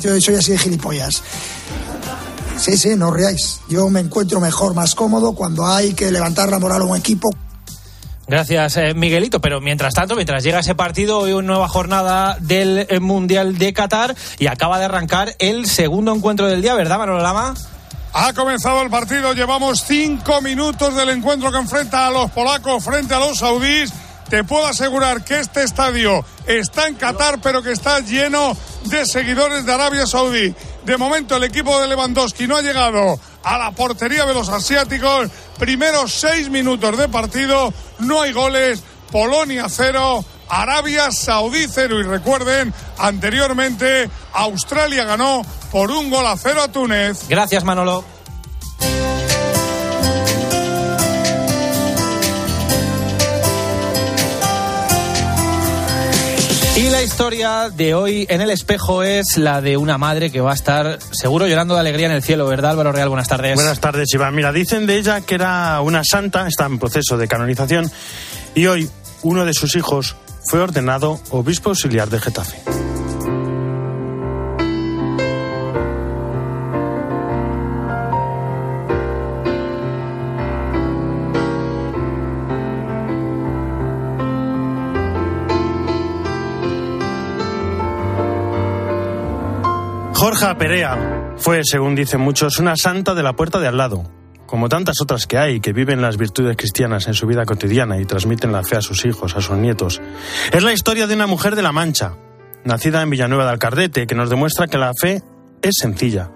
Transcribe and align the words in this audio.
Yo 0.00 0.20
soy 0.20 0.34
así 0.36 0.52
de 0.52 0.58
gilipollas. 0.58 1.22
Sí, 2.56 2.76
sí, 2.76 2.90
no 2.96 3.08
os 3.08 3.14
reáis. 3.14 3.60
Yo 3.68 3.88
me 3.88 4.00
encuentro 4.00 4.40
mejor, 4.40 4.74
más 4.74 4.94
cómodo 4.94 5.32
cuando 5.32 5.66
hay 5.66 5.94
que 5.94 6.10
levantar 6.10 6.50
la 6.50 6.58
moral 6.58 6.82
a 6.82 6.84
un 6.84 6.96
equipo. 6.96 7.30
Gracias, 8.30 8.76
eh, 8.76 8.94
Miguelito. 8.94 9.40
Pero 9.40 9.60
mientras 9.60 9.92
tanto, 9.94 10.14
mientras 10.14 10.44
llega 10.44 10.60
ese 10.60 10.74
partido, 10.74 11.18
hoy 11.18 11.32
una 11.32 11.48
nueva 11.48 11.68
jornada 11.68 12.36
del 12.38 12.86
eh, 12.88 13.00
Mundial 13.00 13.58
de 13.58 13.72
Qatar 13.72 14.14
y 14.38 14.46
acaba 14.46 14.78
de 14.78 14.84
arrancar 14.84 15.34
el 15.38 15.66
segundo 15.66 16.14
encuentro 16.14 16.46
del 16.46 16.62
día, 16.62 16.74
¿verdad, 16.74 16.98
Manolo 16.98 17.22
Lama? 17.22 17.54
Ha 18.12 18.32
comenzado 18.32 18.82
el 18.82 18.90
partido, 18.90 19.32
llevamos 19.32 19.82
cinco 19.84 20.40
minutos 20.42 20.94
del 20.94 21.10
encuentro 21.10 21.50
que 21.50 21.58
enfrenta 21.58 22.06
a 22.06 22.10
los 22.10 22.30
polacos 22.30 22.84
frente 22.84 23.14
a 23.14 23.20
los 23.20 23.38
saudíes. 23.38 23.92
Te 24.28 24.44
puedo 24.44 24.66
asegurar 24.66 25.24
que 25.24 25.40
este 25.40 25.64
estadio 25.64 26.24
está 26.46 26.86
en 26.86 26.94
Qatar, 26.94 27.40
pero 27.42 27.62
que 27.62 27.72
está 27.72 27.98
lleno 28.00 28.56
de 28.84 29.06
seguidores 29.06 29.64
de 29.64 29.72
Arabia 29.72 30.06
Saudí. 30.06 30.54
De 30.84 30.96
momento 30.96 31.36
el 31.36 31.44
equipo 31.44 31.80
de 31.80 31.88
Lewandowski 31.88 32.46
no 32.46 32.56
ha 32.56 32.62
llegado 32.62 33.18
a 33.42 33.58
la 33.58 33.70
portería 33.72 34.24
de 34.26 34.34
los 34.34 34.48
asiáticos. 34.48 35.30
Primeros 35.58 36.12
seis 36.12 36.48
minutos 36.48 36.96
de 36.96 37.08
partido, 37.08 37.72
no 38.00 38.22
hay 38.22 38.32
goles. 38.32 38.82
Polonia 39.10 39.66
cero, 39.68 40.24
Arabia 40.48 41.10
Saudí 41.10 41.66
cero. 41.68 42.00
Y 42.00 42.04
recuerden, 42.04 42.72
anteriormente 42.98 44.08
Australia 44.32 45.04
ganó 45.04 45.42
por 45.70 45.90
un 45.90 46.10
gol 46.10 46.26
a 46.26 46.36
cero 46.36 46.62
a 46.62 46.68
Túnez. 46.68 47.28
Gracias, 47.28 47.64
Manolo. 47.64 48.19
Y 56.76 56.88
la 56.88 57.02
historia 57.02 57.68
de 57.68 57.94
hoy 57.94 58.26
en 58.30 58.40
el 58.40 58.50
espejo 58.50 59.02
es 59.02 59.36
la 59.36 59.60
de 59.60 59.76
una 59.76 59.98
madre 59.98 60.30
que 60.30 60.40
va 60.40 60.52
a 60.52 60.54
estar 60.54 60.98
seguro 61.10 61.46
llorando 61.46 61.74
de 61.74 61.80
alegría 61.80 62.06
en 62.06 62.12
el 62.12 62.22
cielo, 62.22 62.46
¿verdad, 62.46 62.70
Álvaro 62.70 62.92
Real? 62.92 63.08
Buenas 63.08 63.28
tardes. 63.28 63.54
Buenas 63.56 63.80
tardes, 63.80 64.08
Iván. 64.14 64.34
Mira, 64.34 64.52
dicen 64.52 64.86
de 64.86 64.96
ella 64.96 65.20
que 65.20 65.34
era 65.34 65.80
una 65.80 66.02
santa, 66.04 66.46
está 66.46 66.66
en 66.66 66.78
proceso 66.78 67.18
de 67.18 67.28
canonización, 67.28 67.90
y 68.54 68.66
hoy 68.66 68.88
uno 69.22 69.44
de 69.44 69.52
sus 69.52 69.74
hijos 69.76 70.16
fue 70.46 70.60
ordenado 70.60 71.20
obispo 71.30 71.70
auxiliar 71.70 72.08
de 72.08 72.20
Getafe. 72.20 72.79
Jorge 90.20 90.54
Perea 90.56 91.32
fue, 91.38 91.62
según 91.64 91.94
dicen 91.94 92.20
muchos, 92.20 92.58
una 92.58 92.76
santa 92.76 93.14
de 93.14 93.22
la 93.22 93.32
puerta 93.32 93.58
de 93.58 93.68
al 93.68 93.78
lado, 93.78 94.04
como 94.44 94.68
tantas 94.68 95.00
otras 95.00 95.26
que 95.26 95.38
hay 95.38 95.60
que 95.60 95.72
viven 95.72 96.02
las 96.02 96.18
virtudes 96.18 96.58
cristianas 96.58 97.08
en 97.08 97.14
su 97.14 97.26
vida 97.26 97.46
cotidiana 97.46 97.98
y 97.98 98.04
transmiten 98.04 98.52
la 98.52 98.62
fe 98.62 98.76
a 98.76 98.82
sus 98.82 99.06
hijos, 99.06 99.34
a 99.34 99.40
sus 99.40 99.56
nietos. 99.56 100.02
Es 100.52 100.62
la 100.62 100.74
historia 100.74 101.06
de 101.06 101.14
una 101.14 101.26
mujer 101.26 101.56
de 101.56 101.62
la 101.62 101.72
Mancha, 101.72 102.16
nacida 102.64 103.00
en 103.00 103.08
Villanueva 103.08 103.46
de 103.46 103.52
Alcardete, 103.52 104.06
que 104.06 104.14
nos 104.14 104.28
demuestra 104.28 104.66
que 104.66 104.76
la 104.76 104.92
fe 104.92 105.22
es 105.62 105.76
sencilla. 105.80 106.30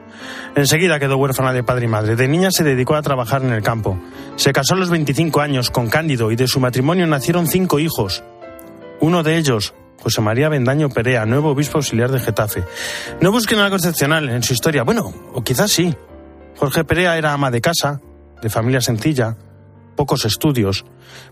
Enseguida 0.57 0.99
quedó 0.99 1.19
huérfana 1.19 1.53
de 1.53 1.63
padre 1.63 1.85
y 1.85 1.89
madre. 1.89 2.17
De 2.17 2.27
niña 2.27 2.51
se 2.53 2.65
dedicó 2.65 2.95
a 2.95 3.03
trabajar 3.03 3.43
en 3.43 3.53
el 3.53 3.63
campo. 3.63 4.01
Se 4.37 4.55
casó 4.55 4.77
a 4.77 4.79
los 4.79 4.89
25 4.89 5.43
años 5.43 5.71
con 5.71 5.91
Cándido 5.91 6.33
y 6.33 6.37
de 6.37 6.49
su 6.49 6.59
matrimonio 6.59 7.07
nacieron 7.07 7.47
cinco 7.47 7.79
hijos. 7.79 8.25
Uno 9.01 9.23
de 9.23 9.37
ellos, 9.37 9.75
José 10.03 10.21
María 10.21 10.49
Bendaño 10.49 10.91
Perea, 10.91 11.25
nuevo 11.25 11.51
obispo 11.51 11.79
auxiliar 11.79 12.11
de 12.11 12.21
Getafe. 12.21 12.65
No 13.21 13.33
busquen 13.33 13.59
algo 13.59 13.77
excepcional 13.77 14.29
en 14.29 14.43
su 14.43 14.53
historia. 14.53 14.83
Bueno, 14.83 15.13
o 15.33 15.43
quizás 15.43 15.73
sí. 15.73 15.95
Jorge 16.57 16.85
Perea 16.85 17.17
era 17.17 17.33
ama 17.33 17.51
de 17.51 17.61
casa, 17.61 18.01
de 18.43 18.51
familia 18.51 18.81
sencilla, 18.81 19.37
pocos 19.97 20.25
estudios, 20.25 20.85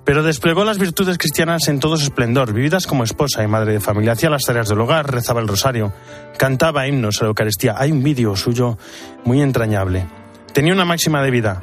pero 0.05 0.23
desplegó 0.23 0.65
las 0.65 0.79
virtudes 0.79 1.19
cristianas 1.19 1.69
en 1.69 1.81
todo 1.81 1.97
su 1.97 2.05
esplendor, 2.05 2.53
vividas 2.53 2.87
como 2.87 3.05
esposa 3.05 3.43
y 3.43 3.47
madre 3.47 3.73
de 3.73 3.81
familia. 3.81 4.13
Hacía 4.13 4.31
las 4.31 4.45
tareas 4.45 4.69
del 4.69 4.81
hogar, 4.81 5.13
rezaba 5.13 5.41
el 5.41 5.49
rosario, 5.49 5.93
cantaba 6.39 6.87
himnos 6.87 7.21
a 7.21 7.25
la 7.25 7.29
Eucaristía. 7.29 7.75
Hay 7.77 7.93
un 7.93 8.03
vídeo 8.03 8.37
suyo 8.37 8.79
muy 9.25 9.43
entrañable. 9.43 10.07
Tenía 10.53 10.73
una 10.73 10.85
máxima 10.85 11.23
de 11.23 11.31
vida, 11.31 11.63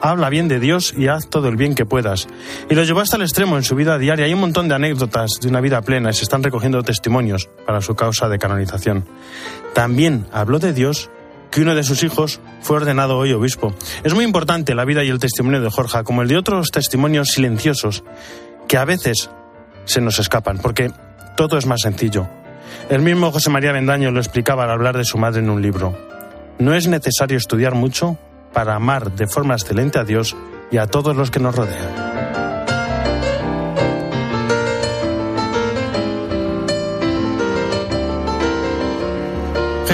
habla 0.00 0.28
bien 0.30 0.48
de 0.48 0.60
Dios 0.60 0.94
y 0.96 1.08
haz 1.08 1.28
todo 1.28 1.48
el 1.48 1.56
bien 1.56 1.74
que 1.74 1.86
puedas. 1.86 2.28
Y 2.70 2.74
lo 2.74 2.84
llevó 2.84 3.00
hasta 3.00 3.16
el 3.16 3.22
extremo 3.22 3.56
en 3.56 3.62
su 3.62 3.74
vida 3.74 3.98
diaria. 3.98 4.26
Hay 4.26 4.34
un 4.34 4.40
montón 4.40 4.68
de 4.68 4.74
anécdotas 4.74 5.40
de 5.40 5.48
una 5.48 5.60
vida 5.60 5.82
plena 5.82 6.10
y 6.10 6.14
se 6.14 6.24
están 6.24 6.42
recogiendo 6.42 6.82
testimonios 6.82 7.48
para 7.66 7.80
su 7.80 7.94
causa 7.94 8.28
de 8.28 8.38
canonización. 8.38 9.04
También 9.74 10.26
habló 10.32 10.58
de 10.58 10.72
Dios 10.72 11.10
que 11.50 11.62
uno 11.62 11.74
de 11.74 11.84
sus 11.84 12.02
hijos 12.02 12.40
fue 12.60 12.76
ordenado 12.76 13.16
hoy 13.16 13.32
obispo. 13.32 13.74
Es 14.04 14.14
muy 14.14 14.24
importante 14.24 14.74
la 14.74 14.84
vida 14.84 15.04
y 15.04 15.08
el 15.08 15.18
testimonio 15.18 15.60
de 15.60 15.70
Jorge, 15.70 16.02
como 16.04 16.22
el 16.22 16.28
de 16.28 16.36
otros 16.36 16.70
testimonios 16.70 17.28
silenciosos 17.28 18.04
que 18.68 18.76
a 18.76 18.84
veces 18.84 19.30
se 19.84 20.00
nos 20.00 20.18
escapan, 20.18 20.58
porque 20.58 20.90
todo 21.36 21.56
es 21.56 21.66
más 21.66 21.80
sencillo. 21.82 22.26
El 22.90 23.02
mismo 23.02 23.30
José 23.30 23.50
María 23.50 23.72
Bendaño 23.72 24.10
lo 24.10 24.20
explicaba 24.20 24.64
al 24.64 24.70
hablar 24.70 24.96
de 24.96 25.04
su 25.04 25.18
madre 25.18 25.40
en 25.40 25.50
un 25.50 25.62
libro. 25.62 25.96
No 26.58 26.74
es 26.74 26.88
necesario 26.88 27.36
estudiar 27.36 27.74
mucho 27.74 28.18
para 28.52 28.74
amar 28.74 29.12
de 29.12 29.26
forma 29.26 29.54
excelente 29.54 29.98
a 29.98 30.04
Dios 30.04 30.36
y 30.70 30.78
a 30.78 30.86
todos 30.86 31.16
los 31.16 31.30
que 31.30 31.40
nos 31.40 31.54
rodean. 31.54 32.45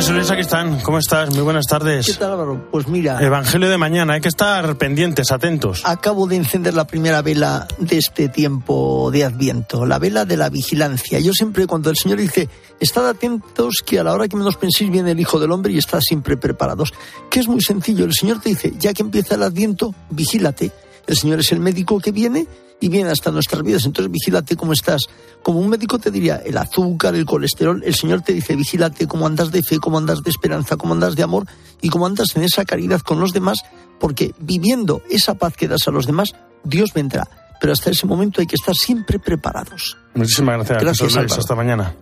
Jesús 0.02 0.16
Luis, 0.16 0.30
aquí 0.32 0.40
están. 0.40 0.80
¿Cómo 0.80 0.98
estás? 0.98 1.30
Muy 1.30 1.42
buenas 1.42 1.64
tardes. 1.64 2.06
¿Qué 2.06 2.14
tal, 2.14 2.32
Álvaro? 2.32 2.68
Pues 2.72 2.88
mira. 2.88 3.22
Evangelio 3.22 3.70
de 3.70 3.78
mañana, 3.78 4.14
hay 4.14 4.20
que 4.20 4.26
estar 4.26 4.76
pendientes, 4.76 5.30
atentos. 5.30 5.82
Acabo 5.84 6.26
de 6.26 6.34
encender 6.34 6.74
la 6.74 6.88
primera 6.88 7.22
vela 7.22 7.68
de 7.78 7.98
este 7.98 8.28
tiempo 8.28 9.12
de 9.12 9.22
Adviento, 9.22 9.86
la 9.86 10.00
vela 10.00 10.24
de 10.24 10.36
la 10.36 10.48
vigilancia. 10.48 11.20
Yo 11.20 11.32
siempre, 11.32 11.68
cuando 11.68 11.88
el 11.88 11.96
Señor 11.96 12.18
dice, 12.18 12.48
estad 12.80 13.08
atentos 13.08 13.76
que 13.86 14.00
a 14.00 14.02
la 14.02 14.12
hora 14.12 14.26
que 14.26 14.36
menos 14.36 14.56
penséis 14.56 14.90
viene 14.90 15.12
el 15.12 15.20
Hijo 15.20 15.38
del 15.38 15.52
Hombre 15.52 15.72
y 15.72 15.78
estad 15.78 16.00
siempre 16.00 16.36
preparados. 16.36 16.92
Que 17.30 17.38
es 17.38 17.46
muy 17.46 17.60
sencillo. 17.60 18.04
El 18.04 18.12
Señor 18.12 18.40
te 18.40 18.48
dice, 18.48 18.72
ya 18.76 18.92
que 18.92 19.02
empieza 19.02 19.36
el 19.36 19.44
Adviento, 19.44 19.94
vigílate. 20.10 20.72
El 21.06 21.16
Señor 21.16 21.38
es 21.38 21.52
el 21.52 21.60
médico 21.60 22.00
que 22.00 22.10
viene 22.10 22.48
y 22.82 22.88
viene 22.88 23.10
hasta 23.10 23.30
nuestras 23.30 23.62
vidas. 23.62 23.86
Entonces, 23.86 24.10
vigílate 24.10 24.56
cómo 24.56 24.72
estás. 24.72 25.02
Como 25.42 25.60
un 25.60 25.68
médico 25.68 26.00
te 26.00 26.10
diría 26.10 26.42
el 26.44 26.58
azúcar, 26.58 27.14
el 27.14 27.24
colesterol, 27.24 27.80
el 27.84 27.94
Señor 27.94 28.22
te 28.22 28.32
dice, 28.32 28.56
vigílate 28.56 29.06
cómo 29.06 29.24
andas 29.24 29.52
de 29.52 29.62
fe, 29.62 29.78
cómo 29.78 29.98
andas 29.98 30.22
de 30.24 30.30
esperanza, 30.30 30.76
cómo 30.76 30.92
andas 30.92 31.14
de 31.14 31.22
amor 31.22 31.46
y 31.80 31.88
cómo 31.88 32.06
andas 32.06 32.34
en 32.34 32.42
esa 32.42 32.64
caridad 32.64 33.00
con 33.00 33.20
los 33.20 33.32
demás, 33.32 33.60
porque 34.00 34.34
viviendo 34.40 35.00
esa 35.08 35.34
paz 35.34 35.56
que 35.56 35.68
das 35.68 35.86
a 35.86 35.92
los 35.92 36.06
demás, 36.06 36.34
Dios 36.64 36.92
vendrá. 36.92 37.28
Pero 37.60 37.72
hasta 37.72 37.90
ese 37.90 38.04
momento 38.08 38.40
hay 38.40 38.48
que 38.48 38.56
estar 38.56 38.74
siempre 38.74 39.20
preparados. 39.20 39.96
Muchísimas 40.14 40.66
gracias. 40.66 41.14
Luis. 41.14 41.38
Hasta 41.38 41.54
mañana. 41.54 41.94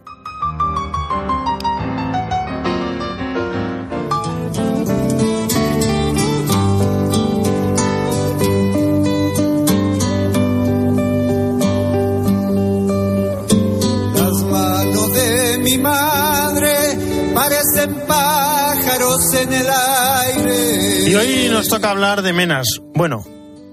Pájaros 18.11 19.35
en 19.35 19.53
el 19.53 19.67
aire. 19.69 21.11
Y 21.11 21.15
hoy 21.15 21.49
nos 21.51 21.69
toca 21.69 21.91
hablar 21.91 22.23
de 22.23 22.33
menas. 22.33 22.67
Bueno, 22.95 23.25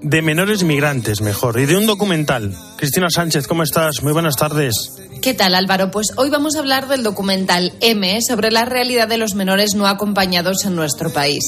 de 0.02 0.22
menores 0.22 0.62
migrantes, 0.62 1.20
mejor. 1.20 1.58
Y 1.58 1.66
de 1.66 1.76
un 1.76 1.86
documental. 1.86 2.54
Cristina 2.76 3.08
Sánchez, 3.10 3.46
¿cómo 3.46 3.62
estás? 3.62 4.02
Muy 4.02 4.12
buenas 4.12 4.36
tardes. 4.36 4.98
¿Qué 5.20 5.34
tal 5.34 5.54
Álvaro? 5.54 5.90
Pues 5.90 6.08
hoy 6.16 6.30
vamos 6.30 6.54
a 6.54 6.60
hablar 6.60 6.86
del 6.86 7.02
documental 7.02 7.72
M 7.80 8.18
sobre 8.26 8.52
la 8.52 8.64
realidad 8.64 9.08
de 9.08 9.18
los 9.18 9.34
menores 9.34 9.70
no 9.74 9.86
acompañados 9.88 10.64
en 10.64 10.76
nuestro 10.76 11.10
país. 11.10 11.42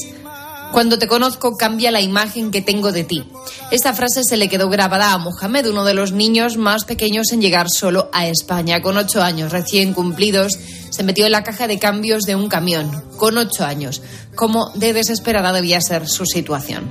Cuando 0.71 0.97
te 0.97 1.07
conozco 1.07 1.57
cambia 1.57 1.91
la 1.91 1.99
imagen 1.99 2.49
que 2.49 2.61
tengo 2.61 2.93
de 2.93 3.03
ti. 3.03 3.23
Esta 3.71 3.93
frase 3.93 4.23
se 4.23 4.37
le 4.37 4.47
quedó 4.47 4.69
grabada 4.69 5.11
a 5.11 5.17
Mohamed, 5.17 5.67
uno 5.67 5.83
de 5.83 5.93
los 5.93 6.13
niños 6.13 6.55
más 6.55 6.85
pequeños 6.85 7.31
en 7.33 7.41
llegar 7.41 7.67
solo 7.69 8.09
a 8.13 8.27
España. 8.27 8.81
Con 8.81 8.97
ocho 8.97 9.21
años 9.21 9.51
recién 9.51 9.93
cumplidos, 9.93 10.53
se 10.89 11.03
metió 11.03 11.25
en 11.25 11.33
la 11.33 11.43
caja 11.43 11.67
de 11.67 11.77
cambios 11.77 12.23
de 12.23 12.35
un 12.35 12.47
camión. 12.47 13.03
Con 13.17 13.37
ocho 13.37 13.65
años. 13.65 14.01
Cómo 14.35 14.71
de 14.75 14.93
desesperada 14.93 15.51
debía 15.51 15.81
ser 15.81 16.07
su 16.07 16.25
situación. 16.25 16.89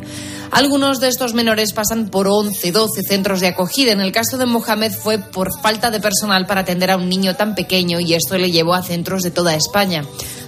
Algunos 0.51 1.01
de 1.01 1.09
estos 1.09 1.33
menores 1.33 1.73
pasan 1.73 2.11
por 2.11 2.27
11, 2.27 2.73
12 2.73 3.03
centros 3.03 3.41
de 3.41 3.49
acogida. 3.49 3.93
En 3.93 4.01
el 4.01 4.13
caso 4.13 4.37
de 4.37 4.47
Mohamed 4.47 4.93
fue 4.93 5.19
por 5.19 5.59
falta 5.61 5.91
de 5.91 6.01
personal 6.01 6.47
para 6.47 6.63
atender 6.63 6.91
a 6.91 6.97
un 6.97 7.09
niño 7.09 7.37
tan 7.37 7.55
pequeño 7.55 8.01
y 8.01 8.15
esto 8.15 8.37
le 8.37 8.51
llevó 8.51 8.75
a 8.75 8.83
centros 8.83 9.23
de 9.23 9.31
toda 9.31 9.55
España. 9.55 10.05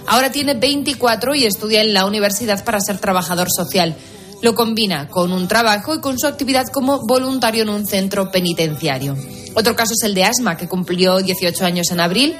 Ahora 0.07 0.31
tiene 0.31 0.53
24 0.53 1.35
y 1.35 1.45
estudia 1.45 1.81
en 1.81 1.93
la 1.93 2.05
universidad 2.05 2.63
para 2.63 2.79
ser 2.79 2.97
trabajador 2.99 3.47
social. 3.55 3.95
Lo 4.41 4.55
combina 4.55 5.07
con 5.07 5.31
un 5.31 5.47
trabajo 5.47 5.95
y 5.95 6.01
con 6.01 6.19
su 6.19 6.27
actividad 6.27 6.67
como 6.67 7.05
voluntario 7.05 7.63
en 7.63 7.69
un 7.69 7.87
centro 7.87 8.29
penitenciario. 8.29 9.15
Otro 9.55 9.75
caso 9.75 9.93
es 9.93 10.03
el 10.03 10.13
de 10.13 10.25
Asma, 10.25 10.57
que 10.57 10.67
cumplió 10.67 11.19
18 11.19 11.65
años 11.65 11.91
en 11.91 12.01
abril. 12.01 12.35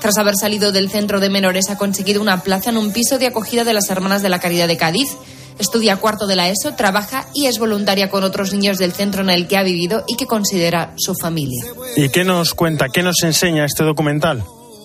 Tras 0.00 0.16
haber 0.16 0.36
salido 0.36 0.72
del 0.72 0.90
centro 0.90 1.20
de 1.20 1.28
menores, 1.28 1.68
ha 1.68 1.76
conseguido 1.76 2.22
una 2.22 2.42
plaza 2.42 2.70
en 2.70 2.78
un 2.78 2.92
piso 2.92 3.18
de 3.18 3.26
acogida 3.26 3.64
de 3.64 3.74
las 3.74 3.90
Hermanas 3.90 4.22
de 4.22 4.30
la 4.30 4.40
Caridad 4.40 4.66
de 4.66 4.78
Cádiz. 4.78 5.10
Estudia 5.58 5.96
cuarto 5.96 6.26
de 6.26 6.36
la 6.36 6.48
ESO, 6.48 6.74
trabaja 6.74 7.26
y 7.34 7.46
es 7.46 7.58
voluntaria 7.58 8.08
con 8.08 8.24
otros 8.24 8.52
niños 8.54 8.78
del 8.78 8.92
centro 8.92 9.22
en 9.22 9.30
el 9.30 9.46
que 9.46 9.58
ha 9.58 9.62
vivido 9.62 10.04
y 10.08 10.16
que 10.16 10.26
considera 10.26 10.94
su 10.96 11.14
familia. 11.14 11.64
¿Y 11.96 12.08
qué 12.08 12.24
nos 12.24 12.54
cuenta, 12.54 12.88
qué 12.88 13.02
nos 13.02 13.22
enseña 13.22 13.66
este 13.66 13.84
documental? 13.84 14.42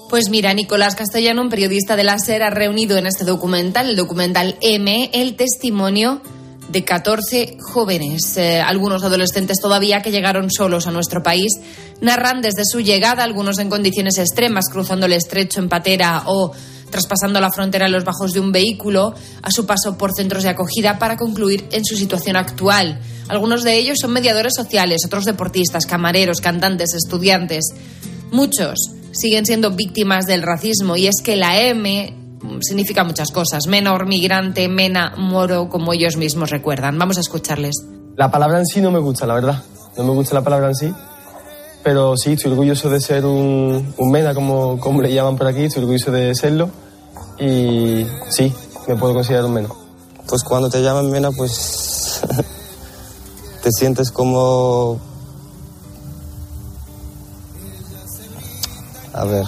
Pues 0.09 0.29
mira, 0.29 0.53
Nicolás 0.53 0.95
Castellano, 0.95 1.41
un 1.41 1.49
periodista 1.49 1.97
de 1.97 2.05
la 2.05 2.17
SER, 2.17 2.41
ha 2.43 2.49
reunido 2.49 2.97
en 2.97 3.07
este 3.07 3.25
documental, 3.25 3.89
el 3.89 3.97
documental 3.97 4.55
M, 4.61 5.09
el 5.11 5.35
testimonio 5.35 6.21
de 6.69 6.85
14 6.85 7.57
jóvenes, 7.59 8.37
eh, 8.37 8.61
algunos 8.61 9.03
adolescentes 9.03 9.57
todavía 9.61 10.01
que 10.01 10.11
llegaron 10.11 10.49
solos 10.49 10.87
a 10.87 10.91
nuestro 10.91 11.23
país, 11.23 11.51
narran 11.99 12.41
desde 12.41 12.63
su 12.63 12.79
llegada, 12.79 13.25
algunos 13.25 13.59
en 13.59 13.69
condiciones 13.69 14.17
extremas, 14.17 14.69
cruzando 14.71 15.07
el 15.07 15.13
estrecho 15.13 15.59
en 15.59 15.67
patera 15.67 16.23
o 16.27 16.53
traspasando 16.89 17.41
la 17.41 17.51
frontera 17.51 17.87
en 17.87 17.91
los 17.91 18.05
bajos 18.05 18.31
de 18.31 18.39
un 18.39 18.53
vehículo, 18.53 19.13
a 19.41 19.51
su 19.51 19.65
paso 19.65 19.97
por 19.97 20.13
centros 20.13 20.43
de 20.43 20.49
acogida 20.49 20.99
para 20.99 21.17
concluir 21.17 21.67
en 21.71 21.83
su 21.83 21.97
situación 21.97 22.37
actual. 22.37 23.01
Algunos 23.27 23.63
de 23.63 23.75
ellos 23.75 23.97
son 23.99 24.13
mediadores 24.13 24.53
sociales, 24.55 25.01
otros 25.05 25.25
deportistas, 25.25 25.85
camareros, 25.85 26.39
cantantes, 26.39 26.93
estudiantes. 26.93 27.65
Muchos 28.31 28.96
siguen 29.11 29.45
siendo 29.45 29.71
víctimas 29.71 30.25
del 30.25 30.41
racismo 30.41 30.97
y 30.97 31.07
es 31.07 31.21
que 31.23 31.35
la 31.35 31.59
M 31.59 32.15
significa 32.61 33.03
muchas 33.03 33.31
cosas. 33.31 33.67
Menor, 33.67 34.07
migrante, 34.07 34.67
mena, 34.67 35.13
moro, 35.17 35.69
como 35.69 35.93
ellos 35.93 36.17
mismos 36.17 36.49
recuerdan. 36.49 36.97
Vamos 36.97 37.17
a 37.17 37.21
escucharles. 37.21 37.75
La 38.15 38.31
palabra 38.31 38.59
en 38.59 38.65
sí 38.65 38.81
no 38.81 38.91
me 38.91 38.99
gusta, 38.99 39.25
la 39.25 39.35
verdad. 39.35 39.63
No 39.97 40.03
me 40.03 40.11
gusta 40.11 40.35
la 40.35 40.43
palabra 40.43 40.69
en 40.69 40.75
sí. 40.75 40.93
Pero 41.83 42.17
sí, 42.17 42.33
estoy 42.33 42.51
orgulloso 42.51 42.89
de 42.89 42.99
ser 42.99 43.25
un, 43.25 43.93
un 43.97 44.11
mena, 44.11 44.33
como, 44.33 44.79
como 44.79 45.01
le 45.01 45.13
llaman 45.13 45.37
por 45.37 45.47
aquí. 45.47 45.63
Estoy 45.63 45.83
orgulloso 45.83 46.11
de 46.11 46.35
serlo. 46.35 46.69
Y 47.39 48.05
sí, 48.29 48.51
me 48.87 48.95
puedo 48.95 49.13
considerar 49.13 49.45
un 49.45 49.53
mena. 49.53 49.69
Pues 50.27 50.43
cuando 50.43 50.69
te 50.69 50.81
llaman 50.81 51.09
mena, 51.09 51.31
pues 51.31 52.21
te 53.63 53.71
sientes 53.71 54.11
como... 54.11 54.99
A 59.17 59.23
ver, 59.25 59.45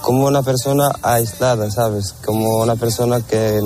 como 0.00 0.26
una 0.26 0.42
persona 0.42 0.92
aislada, 1.02 1.70
¿sabes? 1.70 2.12
Como 2.24 2.58
una 2.62 2.76
persona 2.76 3.20
que, 3.20 3.60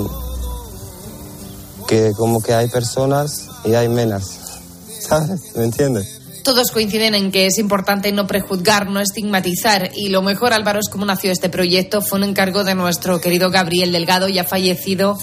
que 1.87 2.11
como 2.17 2.41
que 2.41 2.53
hay 2.53 2.67
personas 2.67 3.47
y 3.63 3.75
hay 3.75 3.87
menas, 3.87 4.39
¿sabes? 4.99 5.55
¿Me 5.55 5.63
entiendes? 5.63 6.21
Todos 6.43 6.71
coinciden 6.71 7.15
en 7.15 7.31
que 7.31 7.47
es 7.47 7.57
importante 7.57 8.11
no 8.11 8.27
prejuzgar, 8.27 8.87
no 8.87 8.99
estigmatizar. 8.99 9.91
Y 9.95 10.09
lo 10.09 10.21
mejor, 10.21 10.53
Álvaro, 10.53 10.79
es 10.79 10.89
cómo 10.89 11.05
nació 11.05 11.31
este 11.31 11.49
proyecto. 11.49 12.01
Fue 12.01 12.19
un 12.19 12.23
encargo 12.23 12.63
de 12.63 12.75
nuestro 12.75 13.19
querido 13.19 13.49
Gabriel 13.49 13.91
Delgado, 13.91 14.27
ya 14.27 14.43
fallecido 14.43 15.17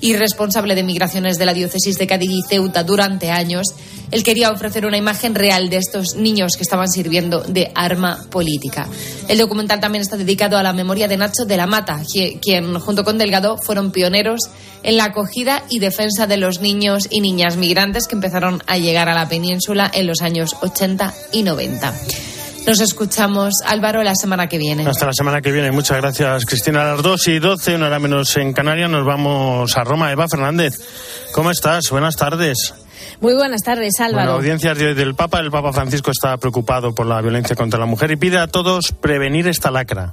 y 0.00 0.14
responsable 0.14 0.74
de 0.74 0.82
migraciones 0.82 1.38
de 1.38 1.46
la 1.46 1.54
diócesis 1.54 1.96
de 1.98 2.06
Cádiz 2.06 2.30
y 2.30 2.42
Ceuta 2.42 2.84
durante 2.84 3.30
años. 3.30 3.66
Él 4.10 4.22
quería 4.22 4.50
ofrecer 4.50 4.86
una 4.86 4.96
imagen 4.96 5.34
real 5.34 5.68
de 5.68 5.78
estos 5.78 6.14
niños 6.14 6.52
que 6.56 6.62
estaban 6.62 6.88
sirviendo 6.88 7.40
de 7.40 7.72
arma 7.74 8.24
política. 8.30 8.88
El 9.28 9.38
documental 9.38 9.80
también 9.80 10.02
está 10.02 10.16
dedicado 10.16 10.56
a 10.56 10.62
la 10.62 10.72
memoria 10.72 11.08
de 11.08 11.16
Nacho 11.16 11.44
de 11.44 11.56
la 11.56 11.66
Mata, 11.66 12.02
quien 12.40 12.78
junto 12.78 13.04
con 13.04 13.18
Delgado 13.18 13.56
fueron 13.58 13.90
pioneros 13.90 14.40
en 14.82 14.96
la 14.96 15.06
acogida 15.06 15.64
y 15.68 15.80
defensa 15.80 16.26
de 16.26 16.36
los 16.36 16.60
niños 16.60 17.08
y 17.10 17.20
niñas 17.20 17.56
migrantes 17.56 18.06
que 18.06 18.14
empezaron 18.14 18.62
a 18.66 18.78
llegar 18.78 19.08
a 19.08 19.14
la 19.14 19.28
península 19.28 19.90
en 19.92 20.06
los 20.06 20.22
años 20.22 20.54
80 20.60 21.12
y 21.32 21.42
90. 21.42 22.35
Nos 22.66 22.80
escuchamos, 22.80 23.54
Álvaro, 23.64 24.02
la 24.02 24.14
semana 24.16 24.48
que 24.48 24.58
viene. 24.58 24.84
Hasta 24.88 25.06
la 25.06 25.12
semana 25.12 25.40
que 25.40 25.52
viene. 25.52 25.70
Muchas 25.70 25.98
gracias, 25.98 26.44
Cristina. 26.46 26.82
A 26.82 26.94
las 26.94 27.02
2 27.02 27.28
y 27.28 27.38
12, 27.38 27.76
una 27.76 27.86
hora 27.86 28.00
menos 28.00 28.36
en 28.36 28.52
Canarias, 28.52 28.90
nos 28.90 29.06
vamos 29.06 29.76
a 29.76 29.84
Roma. 29.84 30.10
Eva 30.10 30.26
Fernández, 30.28 30.74
¿cómo 31.32 31.52
estás? 31.52 31.88
Buenas 31.90 32.16
tardes. 32.16 32.74
Muy 33.20 33.34
buenas 33.34 33.62
tardes, 33.62 34.00
Álvaro. 34.00 34.32
Bueno, 34.32 34.32
audiencias 34.38 34.76
de 34.76 34.88
hoy 34.88 34.94
del 34.94 35.14
Papa. 35.14 35.38
El 35.38 35.52
Papa 35.52 35.72
Francisco 35.72 36.10
está 36.10 36.36
preocupado 36.38 36.92
por 36.92 37.06
la 37.06 37.20
violencia 37.20 37.54
contra 37.54 37.78
la 37.78 37.86
mujer 37.86 38.10
y 38.10 38.16
pide 38.16 38.38
a 38.38 38.48
todos 38.48 38.90
prevenir 38.90 39.46
esta 39.46 39.70
lacra. 39.70 40.10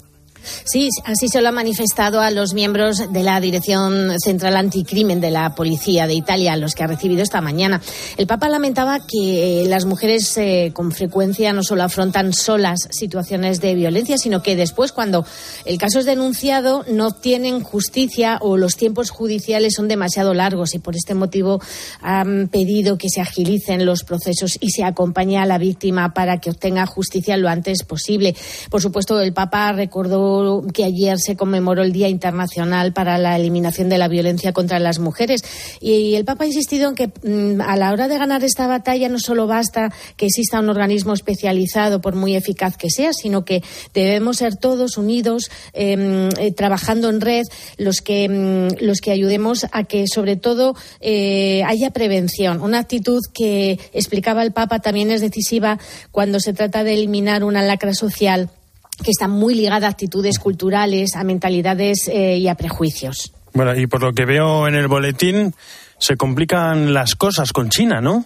Sí, 0.66 0.90
así 1.06 1.28
se 1.28 1.42
lo 1.42 1.50
ha 1.50 1.52
manifestado 1.52 2.22
a 2.22 2.32
los 2.32 2.54
miembros 2.54 3.12
de 3.12 3.24
la 3.24 3.40
Dirección 3.40 4.20
Central 4.20 4.56
Anticrimen 4.56 5.22
de 5.22 5.32
la 5.32 5.56
Policía 5.56 6.08
de 6.08 6.14
Italia, 6.14 6.56
los 6.58 6.76
que 6.76 6.84
ha 6.84 6.88
recibido 6.88 7.24
esta 7.24 7.42
mañana. 7.42 7.82
El 8.18 8.28
Papa 8.28 8.50
lamentaba 8.50 9.00
que 9.08 9.66
las 9.68 9.86
mujeres 9.86 10.38
eh, 10.38 10.72
con 10.74 10.92
frecuencia 10.92 11.54
no 11.54 11.64
solo 11.64 11.84
afrontan 11.84 12.34
solas 12.34 12.88
situaciones 12.92 13.62
de 13.62 13.76
violencia, 13.76 14.18
sino 14.18 14.42
que 14.42 14.56
después, 14.56 14.92
cuando 14.92 15.26
el 15.66 15.78
caso 15.78 16.00
es 16.00 16.06
denunciado, 16.06 16.84
no 16.90 17.12
tienen 17.12 17.62
justicia 17.62 18.38
o 18.42 18.58
los 18.58 18.76
tiempos 18.76 19.10
judiciales 19.10 19.74
son 19.76 19.88
demasiado 19.88 20.34
largos 20.34 20.74
y 20.76 20.80
por 20.80 20.96
este 20.96 21.14
motivo 21.14 21.62
han 22.02 22.48
pedido 22.48 22.98
que 22.98 23.10
se 23.10 23.22
agilicen 23.22 23.86
los 23.86 24.04
procesos 24.04 24.58
y 24.60 24.72
se 24.72 24.84
acompañe 24.84 25.38
a 25.38 25.46
la 25.46 25.58
víctima 25.58 26.14
para 26.14 26.40
que 26.40 26.50
obtenga 26.50 26.86
justicia 26.86 27.38
lo 27.38 27.50
antes 27.50 27.84
posible. 27.84 28.36
Por 28.70 28.82
supuesto, 28.82 29.20
el 29.22 29.34
Papa 29.34 29.72
recordó 29.72 30.33
que 30.74 30.84
ayer 30.84 31.20
se 31.20 31.36
conmemoró 31.36 31.84
el 31.84 31.92
Día 31.92 32.10
Internacional 32.10 32.94
para 32.94 33.18
la 33.18 33.36
Eliminación 33.36 33.90
de 33.90 33.98
la 33.98 34.08
Violencia 34.08 34.54
contra 34.54 34.80
las 34.80 35.00
Mujeres. 35.00 35.42
Y 35.82 36.16
el 36.16 36.26
Papa 36.26 36.44
ha 36.44 36.48
insistido 36.48 36.90
en 36.90 36.96
que 36.96 37.08
mm, 37.08 37.62
a 37.62 37.76
la 37.76 37.92
hora 37.92 38.08
de 38.08 38.18
ganar 38.18 38.44
esta 38.44 38.68
batalla 38.68 39.10
no 39.10 39.20
solo 39.20 39.48
basta 39.48 39.92
que 40.18 40.28
exista 40.28 40.60
un 40.60 40.70
organismo 40.70 41.14
especializado, 41.14 42.02
por 42.02 42.16
muy 42.16 42.36
eficaz 42.36 42.78
que 42.78 42.90
sea, 42.90 43.14
sino 43.14 43.46
que 43.46 43.64
debemos 43.94 44.38
ser 44.38 44.56
todos 44.56 44.98
unidos, 44.98 45.50
em, 45.74 46.30
eh, 46.38 46.52
trabajando 46.52 47.10
en 47.10 47.22
red, 47.22 47.44
los 47.78 48.02
que, 48.02 48.30
mm, 48.30 48.84
los 48.84 49.00
que 49.02 49.12
ayudemos 49.12 49.66
a 49.72 49.84
que, 49.84 50.06
sobre 50.08 50.36
todo, 50.36 50.76
eh, 51.02 51.64
haya 51.66 51.92
prevención. 51.92 52.62
Una 52.62 52.80
actitud 52.80 53.22
que 53.34 53.80
explicaba 53.94 54.44
el 54.44 54.52
Papa 54.52 54.80
también 54.80 55.12
es 55.12 55.22
decisiva 55.22 55.80
cuando 56.12 56.40
se 56.40 56.54
trata 56.54 56.84
de 56.84 56.94
eliminar 56.94 57.44
una 57.44 57.62
lacra 57.64 57.94
social 57.94 58.50
que 58.96 59.12
está 59.12 59.28
muy 59.28 59.56
ligada 59.56 59.88
a 59.88 59.92
actitudes 59.92 60.40
culturales, 60.40 61.16
a 61.16 61.24
mentalidades 61.24 62.08
eh, 62.08 62.38
y 62.38 62.48
a 62.48 62.56
prejuicios. 62.56 63.34
Bueno, 63.54 63.76
y 63.76 63.88
por 63.88 64.02
lo 64.02 64.14
que 64.14 64.26
veo 64.26 64.68
en 64.68 64.76
el 64.76 64.88
boletín, 64.88 65.54
se 65.98 66.18
complican 66.18 66.94
las 66.94 67.16
cosas 67.16 67.54
con 67.54 67.70
China, 67.70 68.02
¿no? 68.02 68.26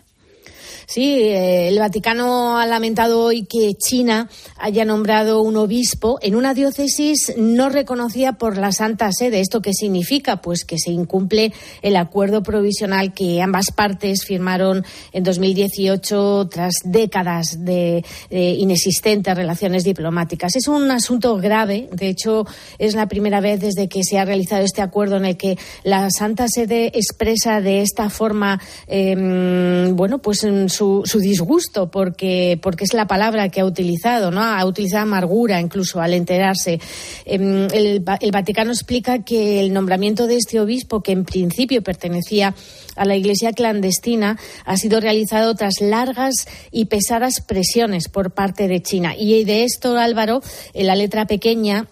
Sí, 0.89 1.19
eh, 1.19 1.67
el 1.67 1.79
Vaticano 1.79 2.57
ha 2.57 2.65
lamentado 2.65 3.19
hoy 3.19 3.43
que 3.43 3.73
China 3.73 4.29
haya 4.57 4.85
nombrado 4.85 5.41
un 5.41 5.57
obispo 5.57 6.17
en 6.21 6.33
una 6.33 6.53
diócesis 6.53 7.33
no 7.35 7.67
reconocida 7.67 8.37
por 8.37 8.57
la 8.57 8.71
Santa 8.71 9.11
Sede. 9.11 9.41
¿Esto 9.41 9.61
qué 9.61 9.73
significa? 9.73 10.37
Pues 10.41 10.63
que 10.63 10.77
se 10.79 10.91
incumple 10.91 11.51
el 11.81 11.97
acuerdo 11.97 12.41
provisional 12.41 13.13
que 13.13 13.41
ambas 13.41 13.65
partes 13.75 14.23
firmaron 14.23 14.85
en 15.11 15.25
2018 15.25 16.47
tras 16.49 16.75
décadas 16.85 17.65
de, 17.65 18.05
inexistentes 18.29 19.35
relaciones 19.35 19.83
diplomáticas. 19.83 20.55
Es 20.55 20.69
un 20.69 20.89
asunto 20.89 21.35
grave. 21.35 21.89
De 21.91 22.07
hecho, 22.07 22.45
es 22.79 22.95
la 22.95 23.09
primera 23.09 23.41
vez 23.41 23.59
desde 23.59 23.89
que 23.89 24.05
se 24.05 24.19
ha 24.19 24.23
realizado 24.23 24.63
este 24.63 24.81
acuerdo 24.81 25.17
en 25.17 25.25
el 25.25 25.35
que 25.35 25.57
la 25.83 26.09
Santa 26.11 26.47
Sede 26.47 26.97
expresa 26.97 27.59
de 27.59 27.81
esta 27.81 28.09
forma, 28.09 28.61
em, 28.87 29.93
bueno, 29.93 30.19
pues 30.19 30.45
en 30.45 30.69
su, 30.77 31.19
disgusto, 31.19 31.89
porque, 31.89 32.59
porque 32.61 32.83
es 32.83 32.93
la 32.93 33.07
palabra 33.07 33.49
que 33.49 33.61
ha 33.61 33.65
utilizado, 33.65 34.31
¿no? 34.31 34.43
Ha 34.43 34.63
utilizado 34.65 35.03
amargura 35.03 35.59
incluso 35.59 36.01
al 36.01 36.13
enterarse. 36.13 36.79
Em, 37.25 37.67
el, 37.73 38.03
el 38.21 38.31
Vaticano 38.31 38.71
explica 38.71 39.23
que 39.23 39.59
el 39.59 39.73
nombramiento 39.73 40.27
de 40.27 40.37
este 40.37 40.59
obispo, 40.59 41.01
que 41.01 41.11
en 41.11 41.25
principio 41.25 41.81
pertenecía 41.81 42.53
a 42.95 43.05
la 43.05 43.15
iglesia 43.15 43.53
clandestina, 43.53 44.37
ha 44.65 44.77
sido 44.77 44.99
realizado 44.99 45.55
tras 45.55 45.81
largas 45.81 46.33
y 46.71 46.85
pesadas 46.85 47.41
presiones 47.41 48.09
por 48.09 48.31
parte 48.31 48.67
de 48.67 48.81
China. 48.81 49.15
Y 49.17 49.43
de 49.43 49.63
esto, 49.63 49.97
Álvaro, 49.97 50.41
en 50.73 50.87
la 50.87 50.95
letra 50.95 51.25
pequeña 51.25 51.87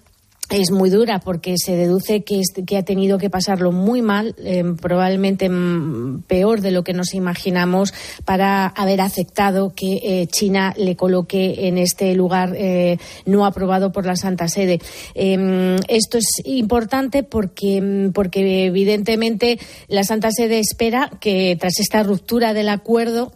es 0.49 0.71
muy 0.71 0.89
dura 0.89 1.19
porque 1.19 1.55
se 1.57 1.75
deduce 1.75 2.23
que, 2.23 2.41
que 2.65 2.77
ha 2.77 2.83
tenido 2.83 3.17
que 3.17 3.29
pasarlo 3.29 3.71
muy 3.71 4.01
mal, 4.01 4.35
eh, 4.39 4.63
probablemente 4.79 5.49
mm, 5.49 6.23
peor 6.27 6.61
de 6.61 6.71
lo 6.71 6.83
que 6.83 6.93
nos 6.93 7.13
imaginamos, 7.13 7.93
para 8.25 8.67
haber 8.67 9.01
aceptado 9.01 9.73
que 9.75 9.99
eh, 10.03 10.27
China 10.27 10.73
le 10.77 10.95
coloque 10.95 11.67
en 11.67 11.77
este 11.77 12.13
lugar 12.15 12.53
eh, 12.55 12.97
no 13.25 13.45
aprobado 13.45 13.91
por 13.91 14.05
la 14.05 14.15
Santa 14.15 14.47
Sede. 14.47 14.79
Em, 15.13 15.77
esto 15.87 16.17
es 16.17 16.27
importante 16.45 17.23
porque, 17.23 17.81
mm, 17.81 18.11
porque 18.11 18.65
evidentemente 18.65 19.59
la 19.87 20.03
Santa 20.03 20.29
Sede 20.31 20.59
espera 20.59 21.11
que 21.19 21.57
tras 21.59 21.79
esta 21.79 22.03
ruptura 22.03 22.53
del 22.53 22.69
acuerdo 22.69 23.31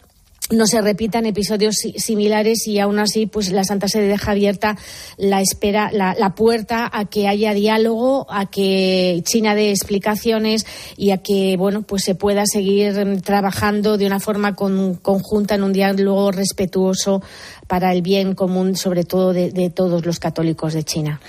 no 0.50 0.66
se 0.66 0.82
repitan 0.82 1.26
episodios 1.26 1.76
similares 1.98 2.68
y 2.68 2.80
aún 2.80 3.00
así 3.00 3.28
pues 3.28 3.52
la 3.52 3.64
Santa 3.64 3.88
Sede 3.88 4.08
deja 4.08 4.32
abierta 4.32 4.78
la 5.18 5.42
espera 5.42 5.92
la, 5.92 6.36
puerta 6.36 6.90
a 6.92 7.06
que 7.06 7.28
haya 7.28 7.54
diálogo 7.54 8.26
a 8.30 8.50
que 8.50 9.22
China 9.26 9.56
dé 9.56 9.72
explicaciones 9.72 10.66
y 10.98 11.12
a 11.12 11.18
que 11.18 11.56
bueno 11.58 11.84
pues 11.84 12.04
se 12.04 12.16
pueda 12.16 12.44
seguir 12.46 13.22
trabajando 13.22 13.98
de 13.98 14.08
una 14.08 14.20
forma 14.20 14.56
conjunta 14.56 15.56
en 15.56 15.64
un 15.64 15.74
diálogo 15.74 16.32
respetuoso 16.32 17.22
para 17.70 17.94
el 17.94 18.02
bien 18.02 18.34
común, 18.34 18.76
sobre 18.76 19.04
todo 19.04 19.32
de, 19.32 19.52
de 19.52 19.70
todos 19.70 20.04
los 20.04 20.20
católicos 20.20 20.74
de 20.74 20.84
China. 20.84 21.22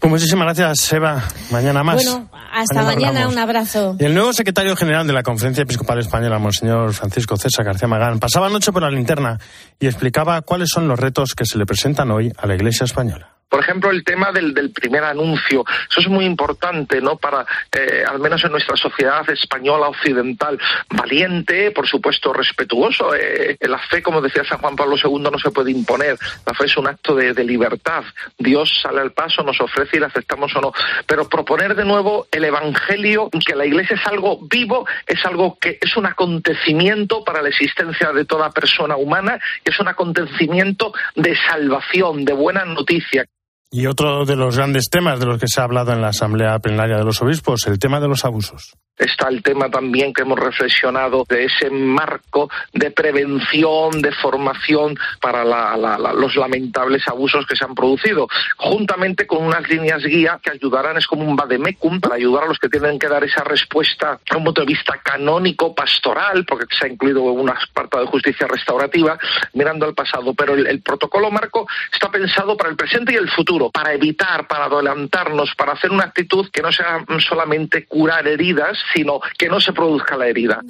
Pues 0.00 0.10
muchísimas 0.10 0.44
gracias, 0.44 0.92
Eva. 0.92 1.22
Mañana 1.52 1.84
más. 1.84 2.04
Bueno, 2.04 2.28
hasta 2.52 2.82
mañana, 2.82 3.28
un 3.28 3.38
abrazo. 3.38 3.96
Y 4.00 4.04
el 4.04 4.12
nuevo 4.12 4.32
secretario 4.32 4.74
general 4.74 5.06
de 5.06 5.12
la 5.12 5.22
Conferencia 5.22 5.62
Episcopal 5.62 6.00
Española, 6.00 6.40
Monseñor 6.40 6.92
Francisco 6.94 7.36
César 7.36 7.64
García 7.64 7.86
Magán, 7.86 8.18
pasaba 8.18 8.48
anoche 8.48 8.72
por 8.72 8.82
la 8.82 8.90
linterna 8.90 9.38
y 9.78 9.86
explicaba 9.86 10.42
cuáles 10.42 10.68
son 10.68 10.88
los 10.88 10.98
retos 10.98 11.34
que 11.36 11.46
se 11.46 11.58
le 11.58 11.64
presentan 11.64 12.10
hoy 12.10 12.32
a 12.36 12.46
la 12.48 12.56
Iglesia 12.56 12.84
española. 12.84 13.33
Por 13.54 13.62
ejemplo, 13.62 13.92
el 13.92 14.02
tema 14.02 14.32
del, 14.32 14.72
primer 14.72 15.04
anuncio. 15.04 15.64
Eso 15.88 16.00
es 16.00 16.08
muy 16.08 16.24
importante, 16.24 17.00
¿no? 17.00 17.14
Para, 17.18 17.46
eh, 17.70 18.02
al 18.04 18.18
menos 18.18 18.42
en 18.42 18.50
nuestra 18.50 18.76
sociedad 18.76 19.30
española 19.30 19.86
occidental, 19.86 20.58
valiente, 20.90 21.70
por 21.70 21.86
supuesto, 21.86 22.32
respetuoso. 22.32 23.14
Eh, 23.14 23.56
la 23.60 23.78
fe, 23.78 24.02
como 24.02 24.20
decía 24.20 24.42
San 24.42 24.58
Juan 24.58 24.74
Pablo 24.74 24.96
II, 24.96 25.30
no 25.30 25.38
se 25.38 25.52
puede 25.52 25.70
imponer. 25.70 26.18
La 26.44 26.52
fe 26.52 26.64
es 26.64 26.76
un 26.76 26.88
acto 26.88 27.14
de, 27.14 27.32
de, 27.32 27.44
libertad. 27.44 28.02
Dios 28.36 28.72
sale 28.82 29.00
al 29.00 29.12
paso, 29.12 29.44
nos 29.44 29.60
ofrece 29.60 29.98
y 29.98 30.00
la 30.00 30.08
aceptamos 30.08 30.52
o 30.56 30.60
no. 30.60 30.72
Pero 31.06 31.28
proponer 31.28 31.76
de 31.76 31.84
nuevo 31.84 32.26
el 32.32 32.42
Evangelio, 32.42 33.30
que 33.46 33.54
la 33.54 33.66
Iglesia 33.66 33.94
es 33.94 34.06
algo 34.08 34.40
vivo, 34.50 34.84
es 35.06 35.24
algo 35.24 35.58
que 35.60 35.78
es 35.80 35.96
un 35.96 36.06
acontecimiento 36.06 37.22
para 37.22 37.40
la 37.40 37.50
existencia 37.50 38.10
de 38.10 38.24
toda 38.24 38.50
persona 38.50 38.96
humana, 38.96 39.38
es 39.64 39.78
un 39.78 39.86
acontecimiento 39.86 40.92
de 41.14 41.36
salvación, 41.36 42.24
de 42.24 42.32
buena 42.32 42.64
noticia. 42.64 43.24
Y 43.76 43.88
otro 43.88 44.24
de 44.24 44.36
los 44.36 44.56
grandes 44.56 44.88
temas 44.88 45.18
de 45.18 45.26
los 45.26 45.40
que 45.40 45.48
se 45.48 45.60
ha 45.60 45.64
hablado 45.64 45.92
en 45.92 46.00
la 46.00 46.10
Asamblea 46.10 46.60
Plenaria 46.60 46.96
de 46.96 47.02
los 47.02 47.20
Obispos, 47.20 47.66
el 47.66 47.80
tema 47.80 47.98
de 47.98 48.06
los 48.06 48.24
abusos. 48.24 48.76
Está 48.96 49.28
el 49.28 49.42
tema 49.42 49.68
también 49.68 50.12
que 50.12 50.22
hemos 50.22 50.38
reflexionado 50.38 51.24
de 51.28 51.46
ese 51.46 51.68
marco 51.68 52.48
de 52.72 52.92
prevención, 52.92 54.00
de 54.00 54.12
formación 54.12 54.96
para 55.20 55.44
la, 55.44 55.76
la, 55.76 55.98
la, 55.98 56.12
los 56.12 56.36
lamentables 56.36 57.02
abusos 57.08 57.44
que 57.44 57.56
se 57.56 57.64
han 57.64 57.74
producido, 57.74 58.28
juntamente 58.56 59.26
con 59.26 59.42
unas 59.42 59.68
líneas 59.68 60.04
guía 60.04 60.38
que 60.40 60.52
ayudarán, 60.52 60.96
es 60.96 61.08
como 61.08 61.24
un 61.24 61.34
vademecum, 61.34 61.98
para 61.98 62.14
ayudar 62.14 62.44
a 62.44 62.46
los 62.46 62.60
que 62.60 62.68
tienen 62.68 63.00
que 63.00 63.08
dar 63.08 63.24
esa 63.24 63.42
respuesta 63.42 64.20
a 64.30 64.36
un 64.36 64.44
punto 64.44 64.60
de 64.60 64.68
vista 64.68 65.00
canónico, 65.02 65.74
pastoral, 65.74 66.44
porque 66.46 66.66
se 66.78 66.86
ha 66.86 66.88
incluido 66.88 67.22
una 67.22 67.58
parte 67.72 67.98
de 67.98 68.06
justicia 68.06 68.46
restaurativa, 68.46 69.18
mirando 69.54 69.86
al 69.86 69.94
pasado. 69.94 70.34
Pero 70.34 70.54
el, 70.54 70.68
el 70.68 70.82
protocolo 70.82 71.32
marco 71.32 71.66
está 71.92 72.08
pensado 72.12 72.56
para 72.56 72.70
el 72.70 72.76
presente 72.76 73.12
y 73.12 73.16
el 73.16 73.28
futuro, 73.28 73.63
para 73.70 73.92
evitar, 73.92 74.46
para 74.46 74.66
adelantarnos, 74.66 75.54
para 75.56 75.72
hacer 75.72 75.90
una 75.90 76.04
actitud 76.04 76.48
que 76.50 76.62
no 76.62 76.72
sea 76.72 77.04
solamente 77.18 77.86
curar 77.86 78.26
heridas, 78.26 78.78
sino 78.94 79.20
que 79.38 79.48
no 79.48 79.60
se 79.60 79.72
produzca 79.72 80.16
la 80.16 80.28
herida. 80.28 80.60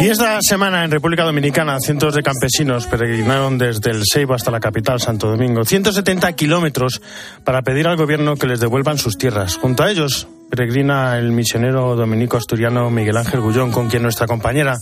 Y 0.00 0.08
esta 0.08 0.38
semana 0.40 0.84
en 0.84 0.90
República 0.90 1.24
Dominicana 1.24 1.78
cientos 1.80 2.14
de 2.14 2.22
campesinos 2.22 2.86
peregrinaron 2.86 3.58
desde 3.58 3.90
el 3.90 4.02
Seibo 4.04 4.34
hasta 4.34 4.50
la 4.50 4.60
capital, 4.60 5.00
Santo 5.00 5.28
Domingo, 5.28 5.64
170 5.64 6.32
kilómetros 6.34 7.00
para 7.44 7.62
pedir 7.62 7.88
al 7.88 7.96
gobierno 7.96 8.36
que 8.36 8.46
les 8.46 8.60
devuelvan 8.60 8.98
sus 8.98 9.18
tierras. 9.18 9.56
Junto 9.56 9.82
a 9.82 9.90
ellos 9.90 10.28
peregrina 10.50 11.18
el 11.18 11.32
misionero 11.32 11.96
dominico 11.96 12.36
asturiano 12.36 12.90
Miguel 12.90 13.16
Ángel 13.16 13.40
Gullón, 13.40 13.72
con 13.72 13.88
quien 13.88 14.02
nuestra 14.02 14.26
compañera 14.26 14.78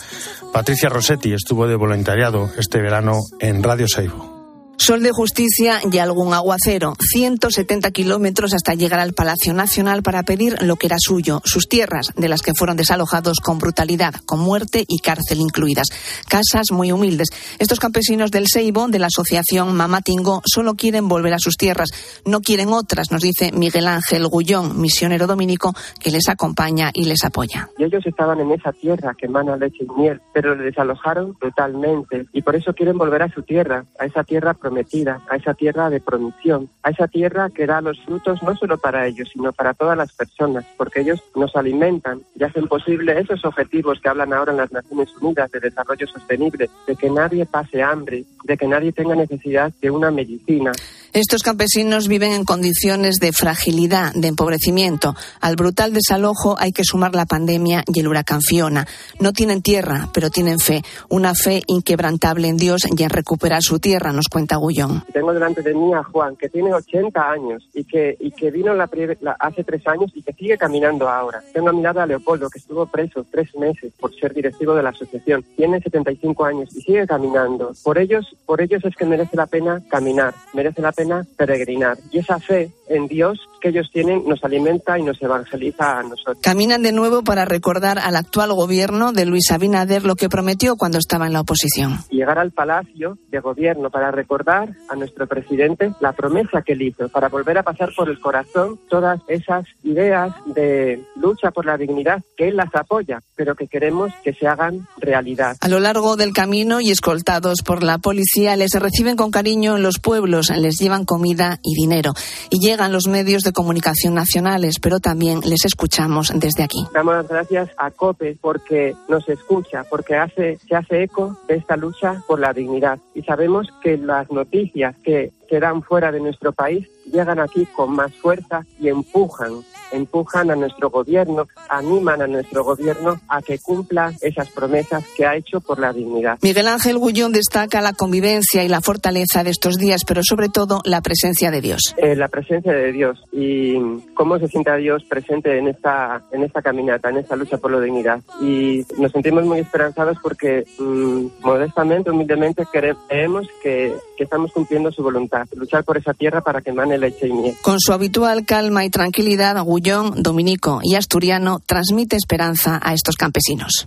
Patricia 0.52 0.88
Rossetti 0.88 1.32
estuvo 1.32 1.66
de 1.66 1.76
voluntariado 1.76 2.50
este 2.58 2.80
verano 2.80 3.18
en 3.40 3.62
Radio 3.62 3.88
Seibo. 3.88 4.33
Sol 4.76 5.02
de 5.02 5.12
justicia 5.12 5.80
y 5.90 5.98
algún 5.98 6.34
aguacero. 6.34 6.94
170 6.98 7.90
kilómetros 7.90 8.52
hasta 8.52 8.74
llegar 8.74 9.00
al 9.00 9.14
Palacio 9.14 9.54
Nacional 9.54 10.02
para 10.02 10.24
pedir 10.24 10.60
lo 10.62 10.76
que 10.76 10.86
era 10.88 10.96
suyo, 10.98 11.40
sus 11.44 11.68
tierras, 11.68 12.12
de 12.16 12.28
las 12.28 12.42
que 12.42 12.54
fueron 12.54 12.76
desalojados 12.76 13.38
con 13.40 13.58
brutalidad, 13.58 14.14
con 14.26 14.40
muerte 14.40 14.84
y 14.86 14.98
cárcel 14.98 15.40
incluidas. 15.40 15.86
Casas 16.28 16.66
muy 16.70 16.92
humildes. 16.92 17.28
Estos 17.58 17.80
campesinos 17.80 18.30
del 18.30 18.46
Seibo, 18.46 18.88
de 18.88 18.98
la 18.98 19.06
asociación 19.06 19.74
Mamatingo, 19.74 20.42
solo 20.44 20.74
quieren 20.74 21.08
volver 21.08 21.34
a 21.34 21.38
sus 21.38 21.56
tierras. 21.56 21.90
No 22.26 22.40
quieren 22.40 22.68
otras, 22.68 23.10
nos 23.10 23.22
dice 23.22 23.52
Miguel 23.52 23.86
Ángel 23.86 24.26
Gullón, 24.26 24.80
misionero 24.80 25.26
dominico, 25.26 25.72
que 25.98 26.10
les 26.10 26.28
acompaña 26.28 26.90
y 26.92 27.04
les 27.04 27.24
apoya. 27.24 27.70
Y 27.78 27.84
ellos 27.84 28.04
estaban 28.04 28.40
en 28.40 28.50
esa 28.52 28.72
tierra 28.72 29.14
que 29.16 29.26
emana 29.26 29.56
leche 29.56 29.84
y 29.84 30.00
miel, 30.00 30.20
pero 30.32 30.54
le 30.54 30.64
desalojaron 30.64 31.36
totalmente. 31.40 32.26
Y 32.32 32.42
por 32.42 32.56
eso 32.56 32.74
quieren 32.74 32.98
volver 32.98 33.22
a 33.22 33.32
su 33.32 33.42
tierra, 33.42 33.86
a 33.98 34.04
esa 34.04 34.24
tierra 34.24 34.54
prometida, 34.64 35.20
a 35.28 35.36
esa 35.36 35.52
tierra 35.52 35.90
de 35.90 36.00
promisión, 36.00 36.70
a 36.82 36.88
esa 36.88 37.06
tierra 37.06 37.50
que 37.50 37.66
da 37.66 37.82
los 37.82 38.00
frutos 38.00 38.42
no 38.42 38.56
solo 38.56 38.78
para 38.78 39.06
ellos, 39.06 39.28
sino 39.30 39.52
para 39.52 39.74
todas 39.74 39.94
las 39.94 40.10
personas, 40.14 40.64
porque 40.78 41.00
ellos 41.00 41.22
nos 41.36 41.54
alimentan 41.54 42.22
y 42.34 42.44
hacen 42.44 42.66
posible 42.66 43.20
esos 43.20 43.44
objetivos 43.44 44.00
que 44.00 44.08
hablan 44.08 44.32
ahora 44.32 44.52
en 44.52 44.58
las 44.58 44.72
Naciones 44.72 45.10
Unidas 45.20 45.50
de 45.50 45.60
desarrollo 45.60 46.06
sostenible, 46.06 46.70
de 46.86 46.96
que 46.96 47.10
nadie 47.10 47.44
pase 47.44 47.82
hambre, 47.82 48.24
de 48.44 48.56
que 48.56 48.66
nadie 48.66 48.90
tenga 48.92 49.14
necesidad 49.14 49.70
de 49.82 49.90
una 49.90 50.10
medicina. 50.10 50.72
Estos 51.14 51.44
campesinos 51.44 52.08
viven 52.08 52.32
en 52.32 52.44
condiciones 52.44 53.20
de 53.20 53.30
fragilidad, 53.30 54.12
de 54.16 54.26
empobrecimiento. 54.26 55.14
Al 55.40 55.54
brutal 55.54 55.92
desalojo 55.92 56.56
hay 56.58 56.72
que 56.72 56.82
sumar 56.82 57.14
la 57.14 57.24
pandemia 57.24 57.84
y 57.86 58.00
el 58.00 58.08
huracán 58.08 58.40
Fiona. 58.40 58.84
No 59.20 59.32
tienen 59.32 59.62
tierra, 59.62 60.08
pero 60.12 60.30
tienen 60.30 60.58
fe, 60.58 60.82
una 61.08 61.36
fe 61.36 61.62
inquebrantable 61.68 62.48
en 62.48 62.56
Dios 62.56 62.80
y 62.90 63.00
en 63.00 63.10
recuperar 63.10 63.62
su 63.62 63.78
tierra, 63.78 64.12
nos 64.12 64.26
cuenta 64.26 64.56
Gullón. 64.56 65.04
Tengo 65.12 65.32
delante 65.32 65.62
de 65.62 65.72
mí 65.72 65.94
a 65.94 66.02
Juan, 66.02 66.34
que 66.34 66.48
tiene 66.48 66.74
80 66.74 67.30
años 67.30 67.62
y 67.72 67.84
que, 67.84 68.16
y 68.18 68.32
que 68.32 68.50
vino 68.50 68.74
la, 68.74 68.90
la, 69.20 69.36
hace 69.38 69.62
tres 69.62 69.86
años 69.86 70.10
y 70.16 70.22
que 70.24 70.32
sigue 70.32 70.58
caminando 70.58 71.08
ahora. 71.08 71.44
Tengo 71.52 71.68
a 71.68 71.72
mi 71.72 71.82
lado 71.82 72.00
a 72.00 72.06
Leopoldo, 72.06 72.50
que 72.50 72.58
estuvo 72.58 72.86
preso 72.86 73.24
tres 73.30 73.54
meses 73.54 73.92
por 74.00 74.12
ser 74.16 74.34
directivo 74.34 74.74
de 74.74 74.82
la 74.82 74.90
asociación. 74.90 75.44
Tiene 75.56 75.80
75 75.80 76.44
años 76.44 76.70
y 76.74 76.80
sigue 76.80 77.06
caminando. 77.06 77.72
Por 77.84 77.98
ellos, 77.98 78.26
por 78.46 78.60
ellos 78.60 78.84
es 78.84 78.96
que 78.96 79.04
merece 79.04 79.36
la 79.36 79.46
pena 79.46 79.80
caminar, 79.88 80.34
merece 80.54 80.82
la 80.82 80.90
peregrinar. 81.36 81.98
Y 82.10 82.18
esa 82.18 82.38
fe 82.38 82.70
en 82.88 83.06
Dios 83.08 83.38
que 83.60 83.70
ellos 83.70 83.88
tienen 83.92 84.22
nos 84.26 84.44
alimenta 84.44 84.98
y 84.98 85.02
nos 85.02 85.20
evangeliza 85.22 85.98
a 85.98 86.02
nosotros. 86.02 86.38
Caminan 86.42 86.82
de 86.82 86.92
nuevo 86.92 87.22
para 87.22 87.44
recordar 87.44 87.98
al 87.98 88.16
actual 88.16 88.52
gobierno 88.52 89.12
de 89.12 89.24
Luis 89.24 89.50
Abinader 89.50 90.04
lo 90.04 90.16
que 90.16 90.28
prometió 90.28 90.76
cuando 90.76 90.98
estaba 90.98 91.26
en 91.26 91.32
la 91.32 91.40
oposición. 91.40 91.98
Llegar 92.10 92.38
al 92.38 92.52
palacio 92.52 93.16
de 93.30 93.40
gobierno 93.40 93.90
para 93.90 94.10
recordar 94.10 94.74
a 94.88 94.96
nuestro 94.96 95.26
presidente 95.26 95.92
la 96.00 96.12
promesa 96.12 96.62
que 96.62 96.74
él 96.74 96.82
hizo, 96.82 97.08
para 97.08 97.28
volver 97.28 97.58
a 97.58 97.62
pasar 97.62 97.90
por 97.96 98.08
el 98.08 98.20
corazón 98.20 98.78
todas 98.88 99.20
esas 99.28 99.64
ideas 99.82 100.34
de 100.46 101.02
lucha 101.16 101.50
por 101.50 101.64
la 101.64 101.76
dignidad 101.76 102.22
que 102.36 102.48
él 102.48 102.56
las 102.56 102.74
apoya, 102.74 103.20
pero 103.34 103.54
que 103.54 103.66
queremos 103.66 104.12
que 104.22 104.34
se 104.34 104.46
hagan 104.46 104.86
realidad. 104.98 105.56
A 105.60 105.68
lo 105.68 105.80
largo 105.80 106.16
del 106.16 106.32
camino 106.32 106.80
y 106.80 106.90
escoltados 106.90 107.62
por 107.64 107.82
la 107.82 107.98
policía 107.98 108.56
les 108.56 108.72
reciben 108.72 109.16
con 109.16 109.30
cariño 109.30 109.76
en 109.76 109.82
los 109.82 109.98
pueblos, 109.98 110.50
les 110.50 110.76
llevan 110.76 111.04
comida 111.04 111.58
y 111.62 111.74
dinero. 111.74 112.12
Y 112.50 112.58
llegan 112.74 112.92
los 112.92 113.06
medios 113.06 113.44
de 113.44 113.52
comunicación 113.52 114.14
nacionales, 114.14 114.80
pero 114.80 114.98
también 114.98 115.38
les 115.44 115.64
escuchamos 115.64 116.32
desde 116.34 116.64
aquí. 116.64 116.84
Damos 116.92 117.14
las 117.14 117.28
gracias 117.28 117.70
a 117.76 117.92
COPE 117.92 118.36
porque 118.40 118.96
nos 119.08 119.28
escucha, 119.28 119.84
porque 119.88 120.16
hace, 120.16 120.58
se 120.66 120.74
hace 120.74 121.04
eco 121.04 121.38
de 121.46 121.54
esta 121.54 121.76
lucha 121.76 122.20
por 122.26 122.40
la 122.40 122.52
dignidad. 122.52 122.98
Y 123.14 123.22
sabemos 123.22 123.68
que 123.80 123.96
las 123.96 124.28
noticias 124.28 124.96
que 125.04 125.30
se 125.48 125.60
dan 125.60 125.82
fuera 125.82 126.10
de 126.12 126.20
nuestro 126.20 126.52
país 126.52 126.88
llegan 127.10 127.38
aquí 127.38 127.66
con 127.66 127.92
más 127.92 128.12
fuerza 128.14 128.64
y 128.80 128.88
empujan 128.88 129.64
empujan 129.94 130.50
a 130.50 130.56
nuestro 130.56 130.90
gobierno, 130.90 131.46
animan 131.68 132.22
a 132.22 132.26
nuestro 132.26 132.64
gobierno 132.64 133.20
a 133.28 133.42
que 133.42 133.58
cumpla 133.58 134.12
esas 134.20 134.48
promesas 134.50 135.04
que 135.16 135.26
ha 135.26 135.36
hecho 135.36 135.60
por 135.60 135.78
la 135.78 135.92
dignidad. 135.92 136.38
Miguel 136.42 136.68
Ángel 136.68 136.98
Gullón 136.98 137.32
destaca 137.32 137.80
la 137.80 137.92
convivencia 137.92 138.64
y 138.64 138.68
la 138.68 138.80
fortaleza 138.80 139.44
de 139.44 139.50
estos 139.50 139.76
días, 139.76 140.04
pero 140.04 140.22
sobre 140.22 140.48
todo 140.48 140.80
la 140.84 141.00
presencia 141.00 141.50
de 141.50 141.60
Dios. 141.60 141.94
Eh, 141.96 142.16
la 142.16 142.28
presencia 142.28 142.72
de 142.72 142.92
Dios 142.92 143.22
y 143.32 143.74
cómo 144.14 144.38
se 144.38 144.48
siente 144.48 144.70
a 144.70 144.76
Dios 144.76 145.04
presente 145.04 145.58
en 145.58 145.68
esta, 145.68 146.22
en 146.32 146.42
esta 146.42 146.62
caminata, 146.62 147.10
en 147.10 147.18
esta 147.18 147.36
lucha 147.36 147.58
por 147.58 147.70
la 147.70 147.80
dignidad. 147.80 148.20
Y 148.40 148.84
nos 148.98 149.12
sentimos 149.12 149.44
muy 149.44 149.60
esperanzados 149.60 150.18
porque 150.22 150.64
mmm, 150.78 151.26
modestamente, 151.42 152.10
humildemente, 152.10 152.66
creemos 152.70 153.46
que, 153.62 153.94
que 154.16 154.24
estamos 154.24 154.52
cumpliendo 154.52 154.90
su 154.90 155.02
voluntad, 155.02 155.33
luchar 155.54 155.84
por 155.84 155.96
esa 155.96 156.12
tierra 156.14 156.40
para 156.40 156.60
que 156.60 156.70
emane 156.70 156.98
leche 156.98 157.28
y 157.28 157.32
miel. 157.32 157.56
Con 157.62 157.80
su 157.80 157.92
habitual 157.92 158.44
calma 158.44 158.84
y 158.84 158.90
tranquilidad, 158.90 159.62
Gullón, 159.62 160.22
dominico 160.22 160.80
y 160.82 160.94
asturiano 160.94 161.60
transmite 161.64 162.16
esperanza 162.16 162.80
a 162.82 162.94
estos 162.94 163.16
campesinos. 163.16 163.86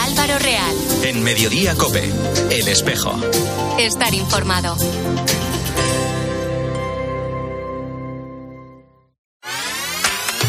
Álvaro 0.00 0.38
Real. 0.38 0.76
En 1.04 1.22
Mediodía 1.22 1.74
Cope, 1.74 2.04
El 2.50 2.68
Espejo. 2.68 3.12
Estar 3.78 4.14
informado. 4.14 4.76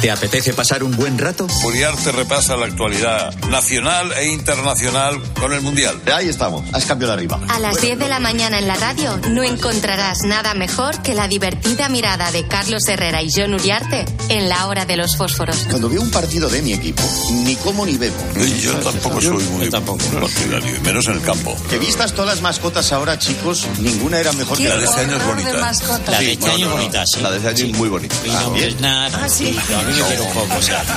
¿Te 0.02 0.10
apetece 0.10 0.54
pasar 0.54 0.82
un 0.84 0.96
buen 0.96 1.18
rato? 1.18 1.46
Uriarte 1.66 2.14
repasa 2.14 2.56
la 2.56 2.68
actualidad 2.68 3.36
nacional 3.50 4.14
e 4.14 4.30
internacional 4.32 5.22
con 5.34 5.52
el 5.52 5.60
Mundial. 5.60 6.02
Ahí 6.16 6.30
estamos, 6.30 6.64
has 6.72 6.86
cambiado 6.86 7.12
de 7.12 7.20
arriba. 7.20 7.38
A 7.50 7.60
las 7.60 7.82
10 7.82 8.00
de 8.00 8.08
la 8.08 8.20
mañana 8.20 8.60
en 8.60 8.68
la 8.68 8.76
radio 8.76 9.20
no 9.32 9.44
encontrarás 9.44 10.20
nada 10.24 10.54
mejor 10.54 11.02
que 11.02 11.14
la 11.14 11.28
divertida 11.28 11.90
mirada 11.90 12.32
de 12.32 12.48
Carlos 12.48 12.88
Herrera 12.88 13.22
y 13.22 13.30
John 13.30 13.54
Uriarte 13.54 14.06
en 14.30 14.48
la 14.48 14.68
hora 14.68 14.86
de 14.86 14.96
los 14.96 15.18
fósforos. 15.18 15.66
Cuando 15.70 15.90
veo 15.90 16.02
un 16.02 16.12
partido 16.12 16.48
de 16.48 16.62
mi 16.62 16.72
equipo, 16.72 17.04
ni 17.44 17.58
como 17.58 17.86
ni 17.86 17.98
bebo. 17.98 18.16
Yo 18.62 18.76
tampoco 18.76 19.20
soy 19.20 19.44
muy 19.44 19.70
partidario, 19.70 20.78
y 20.78 20.80
menos 20.80 21.08
en 21.08 21.16
el 21.16 21.22
campo. 21.22 21.58
Que 21.70 21.78
vistas 21.78 22.14
todas 22.14 22.36
las 22.36 22.42
mascotas 22.42 22.94
ahora, 22.94 23.20
chicos, 23.20 23.68
ninguna 23.80 24.20
era 24.20 24.32
mejor 24.32 24.58
que 24.58 24.70
La 24.70 24.78
de 24.78 24.86
este 24.86 25.02
año 25.02 25.18
es 25.18 25.26
bonita. 25.26 25.74
La 26.08 26.20
de 26.20 26.32
este 26.32 26.50
año 26.50 26.66
es 26.68 26.72
bonita, 26.72 27.06
sí. 27.06 27.20
La 27.22 27.32
de 27.32 27.38
este 27.38 27.50
año 27.50 27.66
es 27.66 27.78
muy 27.78 27.90
bonita. 27.90 28.16
Y 28.24 28.30
no 28.30 28.56
es 28.56 28.80
nada. 28.80 29.20
Ah, 29.24 29.28
sí. 29.28 29.58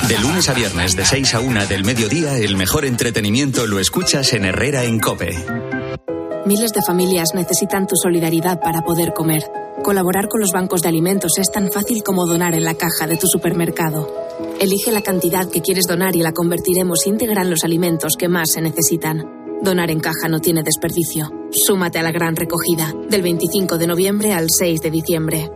De 0.08 0.18
lunes 0.18 0.48
a 0.50 0.52
viernes, 0.52 0.94
de 0.96 1.04
6 1.06 1.34
a 1.34 1.40
1 1.40 1.66
del 1.66 1.82
mediodía, 1.82 2.36
el 2.36 2.56
mejor 2.56 2.84
entretenimiento 2.84 3.66
lo 3.66 3.78
escuchas 3.78 4.34
en 4.34 4.44
Herrera 4.44 4.84
en 4.84 5.00
Cope. 5.00 5.34
Miles 6.44 6.72
de 6.72 6.82
familias 6.86 7.30
necesitan 7.34 7.86
tu 7.86 7.94
solidaridad 7.96 8.60
para 8.60 8.82
poder 8.82 9.14
comer. 9.14 9.44
Colaborar 9.82 10.28
con 10.28 10.40
los 10.40 10.50
bancos 10.52 10.82
de 10.82 10.90
alimentos 10.90 11.32
es 11.38 11.50
tan 11.50 11.72
fácil 11.72 12.02
como 12.02 12.26
donar 12.26 12.54
en 12.54 12.64
la 12.64 12.74
caja 12.74 13.06
de 13.06 13.16
tu 13.16 13.26
supermercado. 13.26 14.12
Elige 14.60 14.92
la 14.92 15.02
cantidad 15.02 15.48
que 15.48 15.62
quieres 15.62 15.86
donar 15.86 16.14
y 16.14 16.20
la 16.20 16.32
convertiremos 16.32 17.06
íntegra 17.06 17.42
en 17.42 17.50
los 17.50 17.64
alimentos 17.64 18.12
que 18.18 18.28
más 18.28 18.50
se 18.52 18.60
necesitan. 18.60 19.24
Donar 19.62 19.90
en 19.90 20.00
caja 20.00 20.28
no 20.28 20.40
tiene 20.40 20.62
desperdicio. 20.62 21.30
Súmate 21.50 21.98
a 21.98 22.02
la 22.02 22.12
gran 22.12 22.36
recogida, 22.36 22.92
del 23.08 23.22
25 23.22 23.78
de 23.78 23.86
noviembre 23.86 24.32
al 24.34 24.48
6 24.50 24.80
de 24.82 24.90
diciembre. 24.90 25.50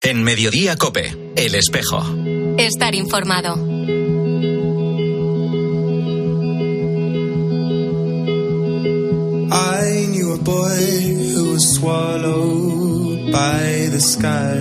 En 0.00 0.22
Mediodía 0.22 0.76
Cope, 0.76 1.32
El 1.36 1.54
Espejo. 1.54 2.02
Estar 2.58 2.94
informado. 2.94 3.54
I 9.50 10.06
knew 10.10 10.32
a 10.32 10.38
boy 10.38 11.34
who 11.34 11.52
was 11.52 11.74
swallowed 11.74 13.32
by 13.32 13.88
the 13.90 14.00
sky, 14.00 14.60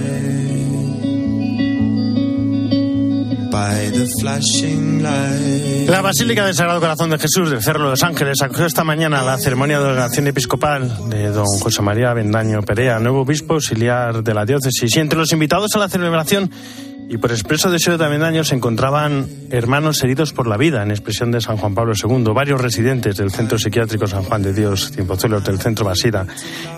by 3.52 3.90
the 3.92 4.08
flashing 4.22 5.04
light. 5.04 5.90
La 5.90 6.02
Basílica 6.02 6.46
del 6.46 6.56
Sagrado 6.56 6.80
Corazón 6.80 7.10
de 7.10 7.20
Jesús 7.20 7.50
del 7.50 7.62
Cerro 7.62 7.84
de 7.84 7.90
los 7.92 8.04
Ángeles 8.04 8.42
acogió 8.42 8.66
esta 8.66 8.84
mañana 8.84 9.24
la 9.24 9.38
ceremonia 9.38 9.80
de 9.80 9.86
ordenación 9.86 10.28
episcopal 10.28 11.10
de 11.10 11.30
don 11.30 11.46
José 11.46 11.82
María 11.82 12.14
Bendaño 12.14 12.62
Perea, 12.62 13.00
nuevo 13.00 13.22
obispo 13.22 13.56
auxiliar 13.56 14.24
de 14.24 14.34
la 14.34 14.46
diócesis. 14.46 14.96
Y 14.96 15.00
entre 15.00 15.20
los 15.20 15.32
invitados 15.34 15.72
a 15.76 15.80
la 15.80 15.90
celebración 15.90 16.50
y 17.12 17.18
por 17.18 17.32
expreso 17.32 17.70
deseo 17.70 17.98
de 17.98 18.08
Bendaño 18.08 18.46
se 18.46 18.56
encontraban 18.56 19.28
hermanos 19.50 20.02
heridos 20.02 20.32
por 20.32 20.48
la 20.48 20.56
vida, 20.56 20.82
en 20.82 20.92
expresión 20.92 21.30
de 21.30 21.42
San 21.42 21.58
Juan 21.58 21.76
Pablo 21.76 21.92
II, 22.02 22.24
varios 22.34 22.62
residentes 22.62 23.18
del 23.18 23.32
Centro 23.32 23.60
Psiquiátrico 23.60 24.08
San 24.08 24.24
Juan 24.24 24.42
de 24.42 24.54
Dios, 24.54 24.92
Cienpozuelos, 24.94 25.44
del 25.44 25.60
Centro 25.60 25.84
Basida 25.84 26.26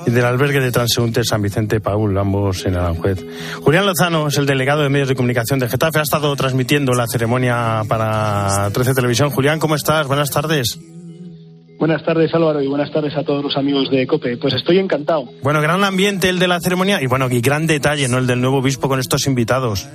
y 0.08 0.10
del 0.10 0.26
albergue 0.26 0.60
de 0.60 0.72
transeúntes 0.72 1.28
San 1.28 1.44
Vicente 1.44 1.80
Paul, 1.80 2.18
ambos 2.18 2.66
en 2.66 2.76
Aranjuez. 2.76 3.24
Julián 3.62 3.86
Lozano 3.86 4.28
es 4.28 4.38
el 4.40 4.48
delegado 4.48 4.82
de 4.82 4.90
medios 4.90 5.08
de 5.08 5.14
comunicación 5.14 5.60
de 5.60 5.70
Getafe, 5.70 6.00
ha 6.00 6.02
estado 6.02 6.36
transmitiendo 6.36 6.94
la 6.94 7.06
ceremonia 7.06 7.84
para 7.88 8.72
13 8.74 8.96
Televisión. 8.96 9.30
Julián, 9.30 9.60
¿cómo 9.60 9.76
estás? 9.76 10.08
Buenas 10.08 10.32
tardes. 10.32 10.80
Buenas 11.78 12.04
tardes 12.04 12.34
Álvaro 12.34 12.60
y 12.60 12.68
buenas 12.68 12.92
tardes 12.92 13.16
a 13.16 13.24
todos 13.24 13.44
los 13.44 13.56
amigos 13.56 13.92
de 13.92 14.08
COPE. 14.08 14.38
Pues 14.38 14.56
estoy 14.56 14.80
encantado. 14.80 15.26
Bueno, 15.44 15.62
gran 15.62 15.84
ambiente 15.84 16.30
el 16.30 16.40
de 16.40 16.48
la 16.48 16.60
ceremonia 16.60 17.04
y 17.04 17.06
bueno, 17.06 17.28
y 17.30 17.40
gran 17.40 17.68
detalle, 17.68 18.08
¿no? 18.08 18.18
El 18.18 18.26
del 18.26 18.42
nuevo 18.42 18.58
obispo 18.58 18.90
con 18.90 19.00
estos 19.00 19.28
invitados. 19.28 19.88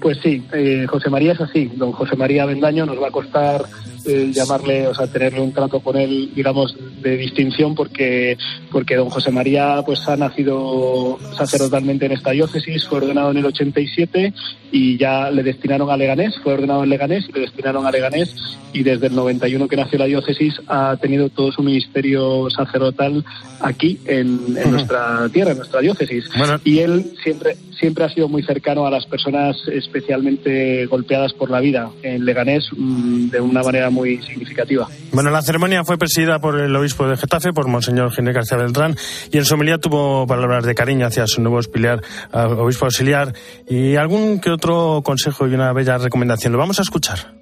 Pues 0.00 0.18
sí, 0.22 0.44
eh, 0.52 0.86
José 0.88 1.08
María 1.10 1.32
es 1.32 1.40
así. 1.40 1.70
Don 1.76 1.92
José 1.92 2.16
María 2.16 2.44
Bendaño 2.44 2.84
nos 2.84 3.00
va 3.00 3.08
a 3.08 3.10
costar 3.10 3.64
eh, 4.06 4.30
llamarle, 4.34 4.86
o 4.86 4.94
sea, 4.94 5.06
tenerle 5.06 5.40
un 5.40 5.52
trato 5.52 5.80
con 5.80 5.96
él, 5.96 6.30
digamos, 6.34 6.76
de 7.00 7.16
distinción 7.16 7.74
porque 7.74 8.36
porque 8.70 8.96
don 8.96 9.08
José 9.08 9.30
María 9.30 9.82
pues 9.86 10.06
ha 10.08 10.16
nacido 10.16 11.18
sacerdotalmente 11.36 12.04
en 12.04 12.12
esta 12.12 12.32
diócesis, 12.32 12.84
fue 12.84 12.98
ordenado 12.98 13.30
en 13.30 13.38
el 13.38 13.46
87 13.46 14.34
y 14.72 14.98
ya 14.98 15.30
le 15.30 15.42
destinaron 15.42 15.88
a 15.88 15.96
Leganés, 15.96 16.34
fue 16.42 16.52
ordenado 16.52 16.84
en 16.84 16.90
Leganés 16.90 17.24
y 17.28 17.32
le 17.32 17.40
destinaron 17.40 17.86
a 17.86 17.90
Leganés 17.90 18.34
y 18.74 18.82
desde 18.82 19.06
el 19.06 19.14
91 19.14 19.68
que 19.68 19.76
nació 19.76 19.98
la 19.98 20.04
diócesis 20.04 20.60
ha 20.66 20.96
tenido 21.00 21.30
todo 21.30 21.50
su 21.52 21.62
ministerio 21.62 22.50
sacerdotal 22.50 23.24
aquí 23.60 23.98
en, 24.04 24.54
en 24.56 24.70
nuestra 24.70 25.28
tierra, 25.30 25.52
en 25.52 25.58
nuestra 25.58 25.80
diócesis. 25.80 26.28
Y 26.64 26.80
él 26.80 27.12
siempre 27.22 27.56
siempre 27.84 28.04
ha 28.04 28.08
sido 28.08 28.30
muy 28.30 28.42
cercano 28.42 28.86
a 28.86 28.90
las 28.90 29.04
personas 29.04 29.56
especialmente 29.70 30.86
golpeadas 30.86 31.34
por 31.34 31.50
la 31.50 31.60
vida 31.60 31.90
en 32.02 32.24
Leganés 32.24 32.64
mm, 32.74 33.28
de 33.28 33.42
una 33.42 33.62
manera 33.62 33.90
muy 33.90 34.22
significativa. 34.22 34.88
Bueno, 35.12 35.28
la 35.28 35.42
ceremonia 35.42 35.84
fue 35.84 35.98
presidida 35.98 36.38
por 36.38 36.58
el 36.58 36.74
obispo 36.74 37.06
de 37.06 37.18
Getafe, 37.18 37.52
por 37.52 37.68
Monseñor 37.68 38.10
Ginés 38.10 38.36
García 38.36 38.56
Beltrán, 38.56 38.96
y 39.30 39.36
en 39.36 39.44
su 39.44 39.52
homilía 39.52 39.76
tuvo 39.76 40.26
palabras 40.26 40.64
de 40.64 40.74
cariño 40.74 41.06
hacia 41.06 41.26
su 41.26 41.42
nuevo 41.42 41.58
auxiliar, 41.58 42.00
obispo 42.32 42.86
auxiliar 42.86 43.34
y 43.68 43.96
algún 43.96 44.40
que 44.40 44.48
otro 44.48 45.02
consejo 45.04 45.46
y 45.46 45.52
una 45.52 45.70
bella 45.74 45.98
recomendación. 45.98 46.54
Lo 46.54 46.58
vamos 46.58 46.78
a 46.78 46.82
escuchar. 46.84 47.34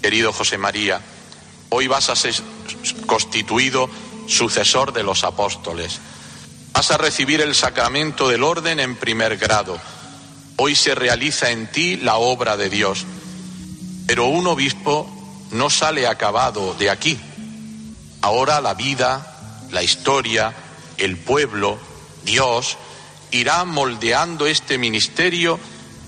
Querido 0.00 0.32
José 0.32 0.56
María, 0.56 0.98
hoy 1.68 1.88
vas 1.88 2.08
a 2.08 2.16
ser 2.16 2.32
constituido 3.04 3.90
sucesor 4.26 4.94
de 4.94 5.02
los 5.02 5.24
apóstoles. 5.24 6.00
Vas 6.78 6.92
a 6.92 6.96
recibir 6.96 7.40
el 7.40 7.56
sacramento 7.56 8.28
del 8.28 8.44
orden 8.44 8.78
en 8.78 8.94
primer 8.94 9.36
grado. 9.36 9.80
Hoy 10.58 10.76
se 10.76 10.94
realiza 10.94 11.50
en 11.50 11.66
ti 11.66 11.96
la 11.96 12.18
obra 12.18 12.56
de 12.56 12.70
Dios. 12.70 13.04
Pero 14.06 14.26
un 14.26 14.46
obispo 14.46 15.10
no 15.50 15.70
sale 15.70 16.06
acabado 16.06 16.74
de 16.74 16.88
aquí. 16.88 17.18
Ahora 18.20 18.60
la 18.60 18.74
vida, 18.74 19.66
la 19.72 19.82
historia, 19.82 20.54
el 20.98 21.16
pueblo, 21.16 21.80
Dios, 22.22 22.76
irá 23.32 23.64
moldeando 23.64 24.46
este 24.46 24.78
ministerio 24.78 25.58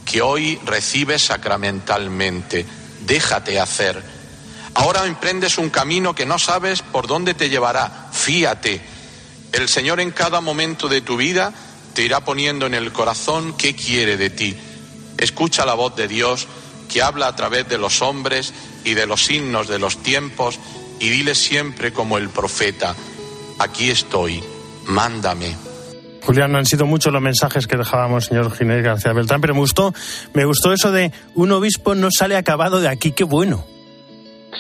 que 0.04 0.22
hoy 0.22 0.60
recibes 0.64 1.22
sacramentalmente. 1.22 2.64
Déjate 3.00 3.58
hacer. 3.58 4.00
Ahora 4.74 5.04
emprendes 5.06 5.58
un 5.58 5.70
camino 5.70 6.14
que 6.14 6.26
no 6.26 6.38
sabes 6.38 6.82
por 6.82 7.08
dónde 7.08 7.34
te 7.34 7.48
llevará. 7.48 8.06
Fíate. 8.12 8.89
El 9.52 9.68
Señor 9.68 10.00
en 10.00 10.10
cada 10.10 10.40
momento 10.40 10.88
de 10.88 11.00
tu 11.00 11.16
vida 11.16 11.52
te 11.94 12.02
irá 12.04 12.20
poniendo 12.20 12.66
en 12.66 12.74
el 12.74 12.92
corazón 12.92 13.54
qué 13.56 13.74
quiere 13.74 14.16
de 14.16 14.30
ti. 14.30 14.56
Escucha 15.18 15.66
la 15.66 15.74
voz 15.74 15.96
de 15.96 16.08
Dios 16.08 16.46
que 16.92 17.02
habla 17.02 17.26
a 17.28 17.36
través 17.36 17.68
de 17.68 17.78
los 17.78 18.00
hombres 18.02 18.52
y 18.84 18.94
de 18.94 19.06
los 19.06 19.24
signos 19.24 19.68
de 19.68 19.78
los 19.78 20.02
tiempos 20.02 20.58
y 20.98 21.08
dile 21.08 21.34
siempre 21.34 21.92
como 21.92 22.18
el 22.18 22.28
profeta, 22.28 22.94
aquí 23.58 23.90
estoy, 23.90 24.42
mándame. 24.86 25.56
Julián, 26.22 26.52
no 26.52 26.58
han 26.58 26.66
sido 26.66 26.84
muchos 26.86 27.12
los 27.12 27.22
mensajes 27.22 27.66
que 27.66 27.76
dejábamos, 27.76 28.26
señor 28.26 28.54
Ginés 28.54 28.82
García 28.84 29.12
Beltrán, 29.12 29.40
pero 29.40 29.54
me 29.54 29.60
gustó, 29.60 29.92
me 30.34 30.44
gustó 30.44 30.72
eso 30.72 30.92
de 30.92 31.12
un 31.34 31.50
obispo 31.52 31.94
no 31.94 32.08
sale 32.10 32.36
acabado 32.36 32.80
de 32.80 32.88
aquí, 32.88 33.12
qué 33.12 33.24
bueno. 33.24 33.64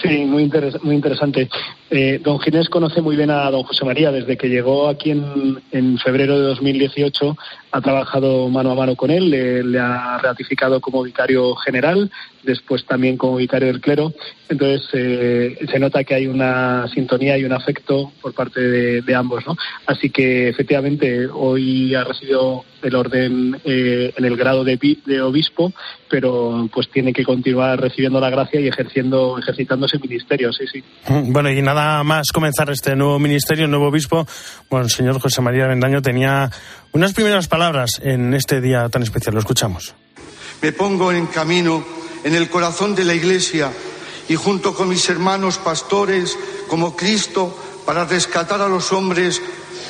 Sí, 0.02 0.08
muy, 0.24 0.44
interes- 0.48 0.80
muy 0.82 0.94
interesante. 0.96 1.48
Eh, 1.90 2.20
don 2.22 2.38
Ginés 2.38 2.68
conoce 2.68 3.02
muy 3.02 3.16
bien 3.16 3.30
a 3.30 3.50
don 3.50 3.64
José 3.64 3.84
María. 3.84 4.12
Desde 4.12 4.36
que 4.36 4.48
llegó 4.48 4.88
aquí 4.88 5.10
en, 5.10 5.60
en 5.72 5.98
febrero 5.98 6.38
de 6.38 6.46
2018 6.46 7.36
ha 7.72 7.80
trabajado 7.80 8.48
mano 8.48 8.72
a 8.72 8.74
mano 8.74 8.96
con 8.96 9.10
él, 9.10 9.30
le, 9.30 9.78
ha 9.78 10.18
ratificado 10.18 10.80
como 10.80 11.02
vicario 11.02 11.54
general, 11.56 12.10
después 12.42 12.84
también 12.84 13.16
como 13.16 13.36
vicario 13.36 13.68
del 13.68 13.80
clero. 13.80 14.12
Entonces 14.48 14.88
eh, 14.92 15.58
se 15.70 15.78
nota 15.78 16.02
que 16.04 16.14
hay 16.14 16.26
una 16.26 16.88
sintonía 16.88 17.38
y 17.38 17.44
un 17.44 17.52
afecto 17.52 18.12
por 18.20 18.34
parte 18.34 18.60
de, 18.60 19.14
ambos. 19.14 19.46
¿no? 19.46 19.56
Así 19.86 20.10
que 20.10 20.48
efectivamente 20.48 21.26
hoy 21.26 21.94
ha 21.94 22.04
recibido 22.04 22.64
el 22.82 22.94
orden 22.94 23.60
eh, 23.64 24.12
en 24.16 24.24
el 24.24 24.36
grado 24.36 24.64
de 24.64 25.22
obispo, 25.22 25.72
pero 26.08 26.68
pues 26.72 26.88
tiene 26.90 27.12
que 27.12 27.24
continuar 27.24 27.80
recibiendo 27.80 28.20
la 28.20 28.30
gracia 28.30 28.60
y 28.60 28.68
ejerciendo, 28.68 29.38
ejercitando 29.38 29.86
ese 29.86 29.98
ministerio. 29.98 30.52
Sí, 30.52 30.64
sí. 30.66 30.82
Bueno, 31.26 31.50
y 31.50 31.60
nada 31.62 31.79
más 32.04 32.28
comenzar 32.32 32.70
este 32.70 32.94
nuevo 32.94 33.18
ministerio, 33.18 33.66
nuevo 33.66 33.88
obispo, 33.88 34.26
bueno, 34.68 34.84
el 34.84 34.90
señor 34.90 35.20
José 35.20 35.40
María 35.40 35.66
Bendaño 35.66 36.02
tenía 36.02 36.50
unas 36.92 37.12
primeras 37.12 37.48
palabras 37.48 38.00
en 38.02 38.34
este 38.34 38.60
día 38.60 38.88
tan 38.88 39.02
especial. 39.02 39.34
Lo 39.34 39.40
escuchamos. 39.40 39.94
Me 40.62 40.72
pongo 40.72 41.12
en 41.12 41.26
camino 41.26 41.84
en 42.22 42.34
el 42.34 42.50
corazón 42.50 42.94
de 42.94 43.04
la 43.04 43.14
Iglesia 43.14 43.72
y 44.28 44.36
junto 44.36 44.74
con 44.74 44.88
mis 44.88 45.08
hermanos 45.08 45.58
pastores 45.58 46.36
como 46.68 46.94
Cristo 46.94 47.56
para 47.86 48.04
rescatar 48.04 48.60
a 48.60 48.68
los 48.68 48.92
hombres 48.92 49.40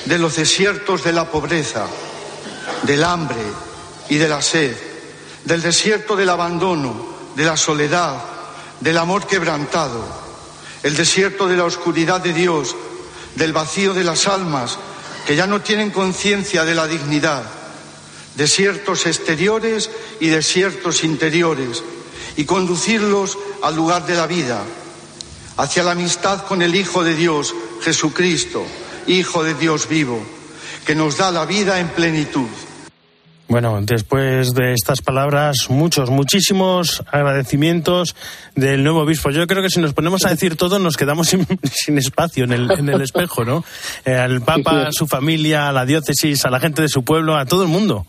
de 0.04 0.18
los 0.18 0.36
desiertos 0.36 1.04
de 1.04 1.12
la 1.12 1.30
pobreza, 1.30 1.86
del 2.84 3.04
hambre 3.04 3.42
y 4.08 4.16
de 4.16 4.28
la 4.28 4.40
sed, 4.40 4.76
del 5.44 5.60
desierto 5.60 6.16
del 6.16 6.30
abandono, 6.30 6.94
de 7.34 7.44
la 7.44 7.56
soledad, 7.56 8.16
del 8.80 8.96
amor 8.96 9.26
quebrantado, 9.26 10.29
el 10.82 10.96
desierto 10.96 11.46
de 11.46 11.56
la 11.56 11.64
oscuridad 11.64 12.20
de 12.20 12.32
Dios, 12.32 12.74
del 13.36 13.52
vacío 13.52 13.94
de 13.94 14.04
las 14.04 14.26
almas 14.26 14.78
que 15.26 15.36
ya 15.36 15.46
no 15.46 15.60
tienen 15.60 15.90
conciencia 15.90 16.64
de 16.64 16.74
la 16.74 16.86
dignidad, 16.86 17.44
desiertos 18.36 19.06
exteriores 19.06 19.90
y 20.18 20.28
desiertos 20.28 21.04
interiores, 21.04 21.82
y 22.36 22.44
conducirlos 22.44 23.38
al 23.62 23.76
lugar 23.76 24.06
de 24.06 24.14
la 24.14 24.26
vida, 24.26 24.62
hacia 25.56 25.82
la 25.82 25.92
amistad 25.92 26.46
con 26.46 26.62
el 26.62 26.74
Hijo 26.74 27.04
de 27.04 27.14
Dios, 27.14 27.54
Jesucristo, 27.82 28.64
Hijo 29.06 29.44
de 29.44 29.54
Dios 29.54 29.88
vivo, 29.88 30.22
que 30.86 30.94
nos 30.94 31.18
da 31.18 31.30
la 31.30 31.44
vida 31.44 31.80
en 31.80 31.88
plenitud. 31.88 32.48
Bueno, 33.50 33.80
después 33.82 34.54
de 34.54 34.74
estas 34.74 35.02
palabras, 35.02 35.70
muchos, 35.70 36.08
muchísimos 36.08 37.02
agradecimientos 37.10 38.14
del 38.54 38.84
nuevo 38.84 39.00
obispo. 39.00 39.32
Yo 39.32 39.44
creo 39.48 39.60
que 39.60 39.70
si 39.70 39.80
nos 39.80 39.92
ponemos 39.92 40.24
a 40.24 40.30
decir 40.30 40.54
todo, 40.54 40.78
nos 40.78 40.96
quedamos 40.96 41.26
sin, 41.26 41.44
sin 41.64 41.98
espacio 41.98 42.44
en 42.44 42.52
el, 42.52 42.70
en 42.70 42.88
el 42.88 43.00
espejo, 43.00 43.44
¿no? 43.44 43.64
Eh, 44.04 44.14
al 44.14 44.42
Papa, 44.42 44.86
a 44.86 44.92
su 44.92 45.08
familia, 45.08 45.68
a 45.68 45.72
la 45.72 45.84
diócesis, 45.84 46.44
a 46.44 46.50
la 46.50 46.60
gente 46.60 46.80
de 46.80 46.88
su 46.88 47.02
pueblo, 47.02 47.36
a 47.36 47.44
todo 47.44 47.64
el 47.64 47.68
mundo. 47.68 48.06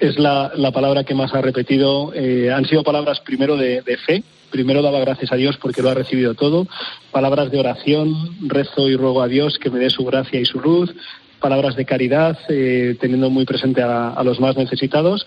Es 0.00 0.18
la, 0.18 0.50
la 0.56 0.72
palabra 0.72 1.04
que 1.04 1.14
más 1.14 1.32
ha 1.32 1.40
repetido. 1.40 2.12
Eh, 2.12 2.50
han 2.52 2.64
sido 2.64 2.82
palabras 2.82 3.20
primero 3.20 3.56
de 3.56 3.84
fe, 4.04 4.24
primero 4.54 4.82
daba 4.82 4.98
gracias 5.00 5.32
a 5.32 5.36
Dios 5.36 5.56
porque 5.62 5.82
lo 5.82 5.90
ha 5.90 5.94
recibido 5.94 6.34
todo, 6.34 6.68
palabras 7.10 7.50
de 7.52 7.58
oración, 7.58 8.36
rezo 8.48 8.88
y 8.88 8.96
ruego 8.96 9.22
a 9.22 9.26
Dios 9.26 9.58
que 9.60 9.68
me 9.68 9.80
dé 9.80 9.90
su 9.90 10.04
gracia 10.04 10.38
y 10.40 10.44
su 10.44 10.60
luz, 10.60 10.94
palabras 11.40 11.76
de 11.76 11.84
caridad, 11.84 12.38
eh, 12.48 12.96
teniendo 13.00 13.30
muy 13.30 13.44
presente 13.44 13.82
a, 13.82 14.10
a, 14.10 14.24
los 14.24 14.40
más 14.40 14.56
necesitados 14.56 15.26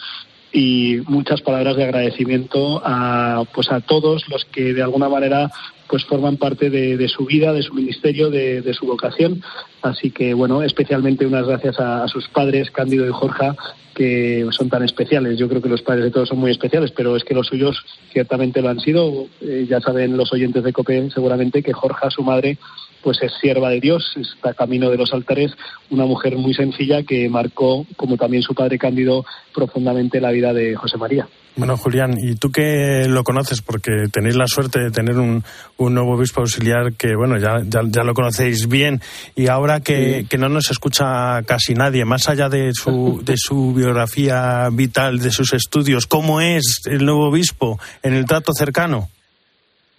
y 0.52 1.02
muchas 1.08 1.41
palabras 1.41 1.76
de 1.76 1.84
agradecimiento 1.84 2.82
a, 2.84 3.43
pues 3.54 3.72
a 3.72 3.82
todos 3.82 4.28
los 4.30 4.46
que 4.46 4.74
de 4.74 4.82
alguna 4.82 5.10
manera 5.10 5.52
pues 5.88 6.04
forman 6.06 6.38
parte 6.38 6.70
de, 6.70 7.08
su 7.08 7.26
vida, 7.26 7.54
de 7.54 7.63
su 7.63 7.74
ministerio, 7.74 8.30
de, 8.30 8.74
su 8.74 8.86
vocación. 8.86 9.41
Así 9.82 10.12
que, 10.12 10.34
bueno, 10.34 10.62
especialmente 10.62 11.26
unas 11.26 11.48
gracias 11.48 11.80
a, 11.80 12.04
a, 12.04 12.08
sus 12.08 12.28
padres, 12.28 12.72
Cándido 12.72 13.08
y 13.08 13.12
Jorge, 13.12 13.52
que 13.96 14.46
son 14.52 14.70
tan 14.70 14.84
especiales. 14.84 15.38
Yo 15.38 15.48
creo 15.48 15.62
que 15.62 15.70
los 15.70 15.82
padres 15.82 16.06
de 16.06 16.12
todos 16.12 16.30
son 16.30 16.39
muy 16.39 16.52
especiales, 16.52 16.91
pero 16.91 17.15
es 17.15 17.24
que 17.24 17.34
los 17.34 17.48
suyos 17.48 17.84
ciertamente 18.12 18.62
lo 18.62 18.70
han 18.70 18.80
sido. 18.80 19.28
Eh, 19.41 19.65
ya 19.70 19.80
saben 19.80 20.17
los 20.17 20.34
oyentes 20.34 20.63
de 20.63 20.74
COPE 20.74 21.10
seguramente 21.10 21.63
que 21.63 21.74
Jorge, 21.74 22.12
su 22.12 22.22
madre, 22.22 22.58
pues 23.08 23.20
es 23.22 23.32
sierva 23.39 23.70
de 23.70 23.80
Dios, 23.80 24.04
está 24.20 24.54
camino 24.54 24.89
de 24.89 24.98
los 24.98 25.13
altares, 25.13 25.54
una 25.89 26.04
mujer 26.04 26.36
muy 26.36 26.54
sencilla 26.54 27.04
que 27.04 27.30
marcó, 27.30 27.86
como 27.96 28.17
también 28.17 28.43
su 28.43 28.54
padre 28.54 28.78
Cándido, 28.78 29.24
profundamente 29.56 30.20
la 30.20 30.32
vida 30.32 30.52
de 30.52 30.76
José 30.76 30.98
María. 30.98 31.26
Bueno, 31.56 31.78
Julián, 31.78 32.15
y 32.22 32.36
tú 32.36 32.52
que 32.52 33.06
lo 33.08 33.24
conoces, 33.24 33.62
porque 33.62 33.91
tenéis 34.12 34.36
la 34.36 34.46
suerte 34.48 34.82
de 34.82 34.91
tener 34.91 35.20
un, 35.20 35.41
un 35.78 35.93
nuevo 35.93 36.15
obispo 36.15 36.41
auxiliar 36.41 36.96
que, 36.98 37.15
bueno, 37.15 37.38
ya, 37.38 37.62
ya, 37.65 37.80
ya 37.88 38.04
lo 38.04 38.13
conocéis 38.13 38.67
bien, 38.67 39.00
y 39.38 39.48
ahora 39.48 39.80
que, 39.80 40.24
sí. 40.24 40.28
que, 40.28 40.38
no 40.38 40.50
nos 40.50 40.70
escucha 40.70 41.41
casi 41.43 41.76
nadie, 41.76 42.04
más 42.04 42.28
allá 42.28 42.50
de 42.50 42.74
su, 42.74 43.22
de 43.24 43.36
su 43.38 43.74
biografía 43.74 44.67
vital, 44.70 45.20
de 45.20 45.32
sus 45.32 45.54
estudios, 45.54 46.08
¿cómo 46.08 46.41
es 46.41 46.82
el 46.84 47.06
nuevo 47.06 47.30
obispo 47.30 47.80
en 48.04 48.15
el 48.15 48.26
trato 48.26 48.52
cercano? 48.52 49.08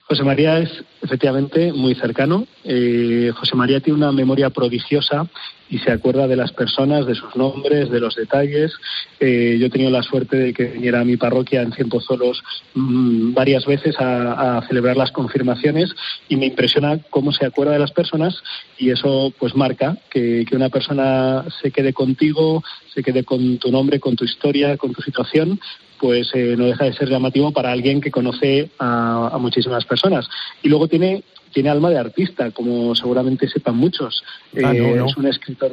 José 0.09 0.25
María 0.25 0.59
es 0.59 0.71
efectivamente 1.03 1.71
muy 1.71 1.95
cercano. 1.95 2.47
Eh, 2.65 3.31
José 3.35 3.55
María 3.57 3.81
tiene 3.81 3.99
una 3.99 4.11
memoria 4.11 4.49
prodigiosa 4.49 5.29
y 5.69 5.81
se 5.81 5.93
acuerda 5.93 6.27
de 6.27 6.35
las 6.35 6.51
personas, 6.51 7.05
de 7.05 7.15
sus 7.15 7.37
nombres, 7.37 7.91
de 7.91 8.01
los 8.01 8.15
detalles. 8.15 8.73
Eh, 9.21 9.59
yo 9.61 9.67
he 9.67 9.71
tenido 9.71 9.91
la 9.91 10.03
suerte 10.03 10.39
de 10.39 10.55
que 10.55 10.65
viniera 10.65 11.01
a 11.01 11.05
mi 11.05 11.19
parroquia 11.19 11.61
en 11.61 11.75
Cienpozuelos 11.75 12.43
mmm, 12.73 13.35
varias 13.35 13.67
veces 13.67 14.01
a, 14.01 14.57
a, 14.57 14.67
celebrar 14.67 14.97
las 14.97 15.13
confirmaciones 15.13 15.95
y 16.27 16.37
me 16.37 16.47
impresiona 16.47 16.99
cómo 17.11 17.31
se 17.31 17.45
acuerda 17.45 17.73
de 17.73 17.79
las 17.79 17.93
personas 17.93 18.43
y 18.79 18.89
eso 18.89 19.31
pues 19.39 19.55
marca 19.55 19.99
que, 20.09 20.47
que 20.49 20.57
una 20.57 20.71
persona 20.71 21.45
se 21.61 21.71
quede 21.71 21.93
contigo, 21.93 22.65
se 22.95 23.03
quede 23.03 23.25
con 23.25 23.59
tu 23.59 23.71
nombre, 23.71 24.01
con 24.01 24.17
tu 24.17 24.25
historia, 24.25 24.79
con 24.79 24.95
tu 24.95 25.03
situación, 25.03 25.61
pues 26.01 26.31
eh, 26.35 26.55
no 26.57 26.67
deja 26.67 26.85
de 26.85 26.93
ser 26.93 27.09
llamativo 27.09 27.53
para 27.53 27.73
alguien 27.73 28.01
que 28.01 28.11
conoce 28.11 28.71
a, 28.79 29.31
a, 29.33 29.39
muchísimas 29.39 29.85
personas. 29.85 30.29
Y 30.63 30.69
luego 30.69 30.89
tiene, 30.89 31.23
tiene 31.53 31.71
alma 31.71 31.91
de 31.91 31.99
artista, 31.99 32.51
como 32.51 32.95
seguramente 32.95 33.49
sepan 33.49 33.77
muchos. 33.77 34.23
Ah, 34.63 34.73
no, 34.73 34.95
no. 34.95 35.07
Es 35.07 35.17
un 35.17 35.27
escritor. 35.27 35.73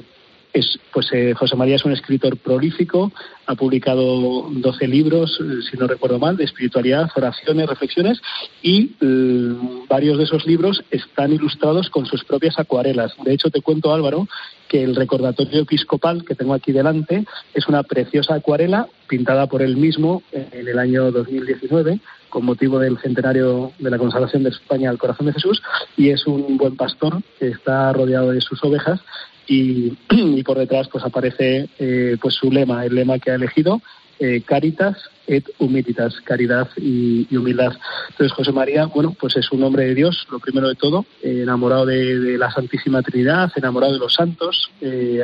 Es, 0.56 0.80
pues 0.94 1.08
eh, 1.12 1.34
José 1.34 1.58
María 1.58 1.76
es 1.76 1.84
un 1.84 1.92
escritor 1.92 2.38
prolífico, 2.38 3.12
ha 3.46 3.56
publicado 3.56 4.48
12 4.50 4.88
libros, 4.88 5.38
eh, 5.42 5.62
si 5.70 5.76
no 5.76 5.86
recuerdo 5.86 6.18
mal, 6.18 6.38
de 6.38 6.46
espiritualidad, 6.46 7.10
oraciones, 7.14 7.68
reflexiones, 7.68 8.22
y 8.62 8.92
eh, 9.02 9.54
varios 9.90 10.18
de 10.18 10.24
esos 10.24 10.46
libros 10.46 10.82
están 10.92 11.34
ilustrados 11.34 11.90
con 11.90 12.06
sus 12.06 12.24
propias 12.24 12.58
acuarelas. 12.58 13.12
De 13.26 13.34
hecho, 13.34 13.50
te 13.50 13.62
cuento, 13.62 13.94
Álvaro, 13.94 14.30
que 14.70 14.82
el 14.82 14.96
recordatorio 14.96 15.64
episcopal 15.64 16.24
que 16.24 16.36
tengo 16.36 16.54
aquí 16.54 16.72
delante 16.72 17.26
es 17.54 17.68
una 17.68 17.84
preciosa 17.84 18.36
acuarela 18.36 18.88
pintada 19.10 19.48
por 19.48 19.62
él 19.62 19.76
mismo 19.76 20.24
en 20.32 20.70
el 20.70 20.80
año 20.80 21.12
2019 21.12 22.00
con 22.30 22.44
motivo 22.44 22.80
del 22.80 22.98
centenario 22.98 23.72
de 23.80 23.90
la 23.90 23.98
consagración 23.98 24.44
de 24.44 24.50
España 24.50 24.90
al 24.90 24.98
corazón 24.98 25.28
de 25.28 25.34
Jesús 25.34 25.62
y 25.96 26.10
es 26.10 26.26
un 26.28 26.58
buen 26.58 26.76
pastor 26.76 27.22
que 27.40 27.48
está 27.48 27.94
rodeado 27.94 28.32
de 28.32 28.42
sus 28.42 28.62
ovejas 28.64 29.00
y, 29.48 30.44
por 30.44 30.58
detrás 30.58 30.88
pues 30.90 31.04
aparece 31.04 31.70
eh, 31.80 32.18
pues 32.22 32.36
su 32.36 32.52
lema, 32.52 32.86
el 32.86 32.96
lema 32.96 33.20
que 33.20 33.32
ha 33.32 33.36
elegido 33.36 33.82
eh, 34.20 34.42
Caritas 34.46 34.98
et 35.28 35.44
humilitas, 35.58 36.22
caridad 36.24 36.70
y, 36.78 37.36
humildad. 37.36 37.74
Entonces 38.12 38.32
José 38.32 38.52
María, 38.52 38.86
bueno, 38.86 39.16
pues 39.20 39.36
es 39.36 39.52
un 39.52 39.64
hombre 39.64 39.86
de 39.86 39.96
Dios, 39.96 40.28
lo 40.32 40.40
primero 40.40 40.68
de 40.70 40.76
todo, 40.76 41.06
eh, 41.24 41.42
enamorado 41.42 41.86
de, 41.88 42.38
la 42.38 42.52
Santísima 42.52 43.02
Trinidad, 43.02 43.52
enamorado 43.56 43.94
de 43.94 44.00
los 44.00 44.14
santos, 44.14 44.70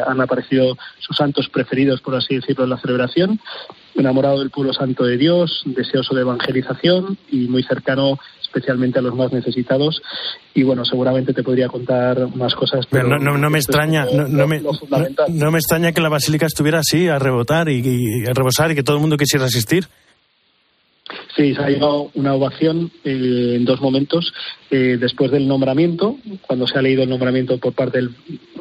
han 0.08 0.20
aparecido 0.20 0.76
sus 1.00 1.16
santos 1.16 1.50
preferidos, 1.50 2.02
por 2.02 2.16
así 2.16 2.36
decirlo, 2.36 2.64
en 2.64 2.72
la 2.72 2.80
celebración, 2.80 3.40
enamorado 3.96 4.40
del 4.40 4.50
pueblo 4.50 4.74
santo 4.74 5.04
de 5.04 5.18
Dios, 5.18 5.64
deseoso 5.66 6.16
de 6.16 6.22
evangelización 6.22 7.18
y 7.30 7.48
muy 7.48 7.64
cercano 7.64 8.20
especialmente 8.42 9.00
a 9.00 9.02
los 9.02 9.16
más 9.16 9.32
necesitados. 9.32 10.02
Y 10.54 10.64
bueno, 10.64 10.84
seguramente 10.84 11.34
te 11.34 11.44
podría 11.44 11.68
contar 11.68 12.36
más 12.36 12.54
cosas. 12.54 12.86
Pero, 12.90 13.08
pero 13.08 13.20
no, 13.20 13.32
no, 13.32 13.38
no, 13.38 13.50
me 13.50 13.60
extraña, 13.60 14.06
no, 14.06 14.28
no, 14.28 14.48
me, 14.48 14.62
no, 15.30 15.52
me 15.52 15.58
extraña 15.58 15.94
que 15.94 16.02
la 16.02 16.10
basílica 16.10 16.46
estuviera 16.46 16.80
así, 16.80 17.08
a 17.08 17.18
rebotar 17.18 17.70
y, 17.70 17.82
y, 17.84 18.30
a 18.30 18.34
rebosar 18.34 18.72
y 18.72 18.76
que 18.76 18.84
todo 18.84 18.98
el 18.98 19.02
mundo 19.02 19.18
quisiera 19.18 19.46
asistir. 19.46 19.88
Sí, 21.36 21.54
se 21.56 21.62
ha 21.62 21.70
llegado 21.70 22.12
una 22.16 22.34
ovación 22.34 22.92
eh, 23.04 23.54
en 23.56 23.66
dos 23.66 23.82
momentos. 23.82 24.34
Eh, 24.70 24.98
después 25.00 25.32
del 25.32 25.48
nombramiento, 25.48 26.18
cuando 26.46 26.68
se 26.68 26.78
ha 26.78 26.82
leído 26.82 27.04
el 27.04 27.10
nombramiento 27.10 27.58
por 27.58 27.74
parte 27.74 28.00
del 28.00 28.16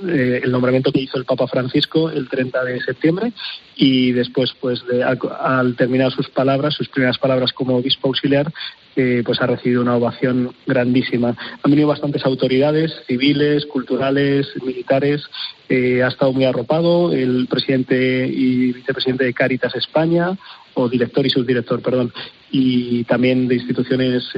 eh, 0.09 0.41
el 0.43 0.53
nombramiento 0.53 0.93
que 0.93 1.01
hizo 1.01 1.19
el 1.19 1.25
Papa 1.25 1.47
Francisco 1.47 2.11
el 2.11 2.29
30 2.29 2.65
de 2.65 2.81
septiembre, 2.81 3.33
y 3.77 4.13
después, 4.13 4.53
pues, 4.61 4.87
de, 4.87 5.03
al, 5.03 5.19
al, 5.41 5.77
terminar 5.77 6.13
sus 6.13 6.29
palabras, 6.29 6.75
sus 6.75 6.89
primeras 6.89 7.19
palabras 7.19 7.53
como 7.53 7.77
obispo 7.77 8.09
auxiliar, 8.09 8.53
eh, 8.97 9.23
pues 9.25 9.41
ha 9.41 9.47
recibido 9.47 9.83
una 9.83 9.97
ovación 9.97 10.53
grandísima. 10.67 11.37
Han 11.63 11.71
venido 11.71 11.87
bastantes 11.87 12.25
autoridades 12.27 12.93
civiles, 13.07 13.65
culturales, 13.67 14.49
militares. 14.63 15.23
Eh, 15.69 16.03
ha 16.03 16.09
estado 16.09 16.33
muy 16.33 16.45
arropado 16.45 17.13
el 17.13 17.47
presidente 17.49 18.27
y 18.27 18.73
vicepresidente 18.73 19.25
de 19.25 19.33
Cáritas 19.33 19.77
España, 19.77 20.37
o 20.75 20.89
director 20.89 21.25
y 21.25 21.31
subdirector, 21.31 21.81
perdón, 21.83 22.13
y 22.51 23.05
también 23.05 23.49
de 23.49 23.57
instituciones 23.57 24.31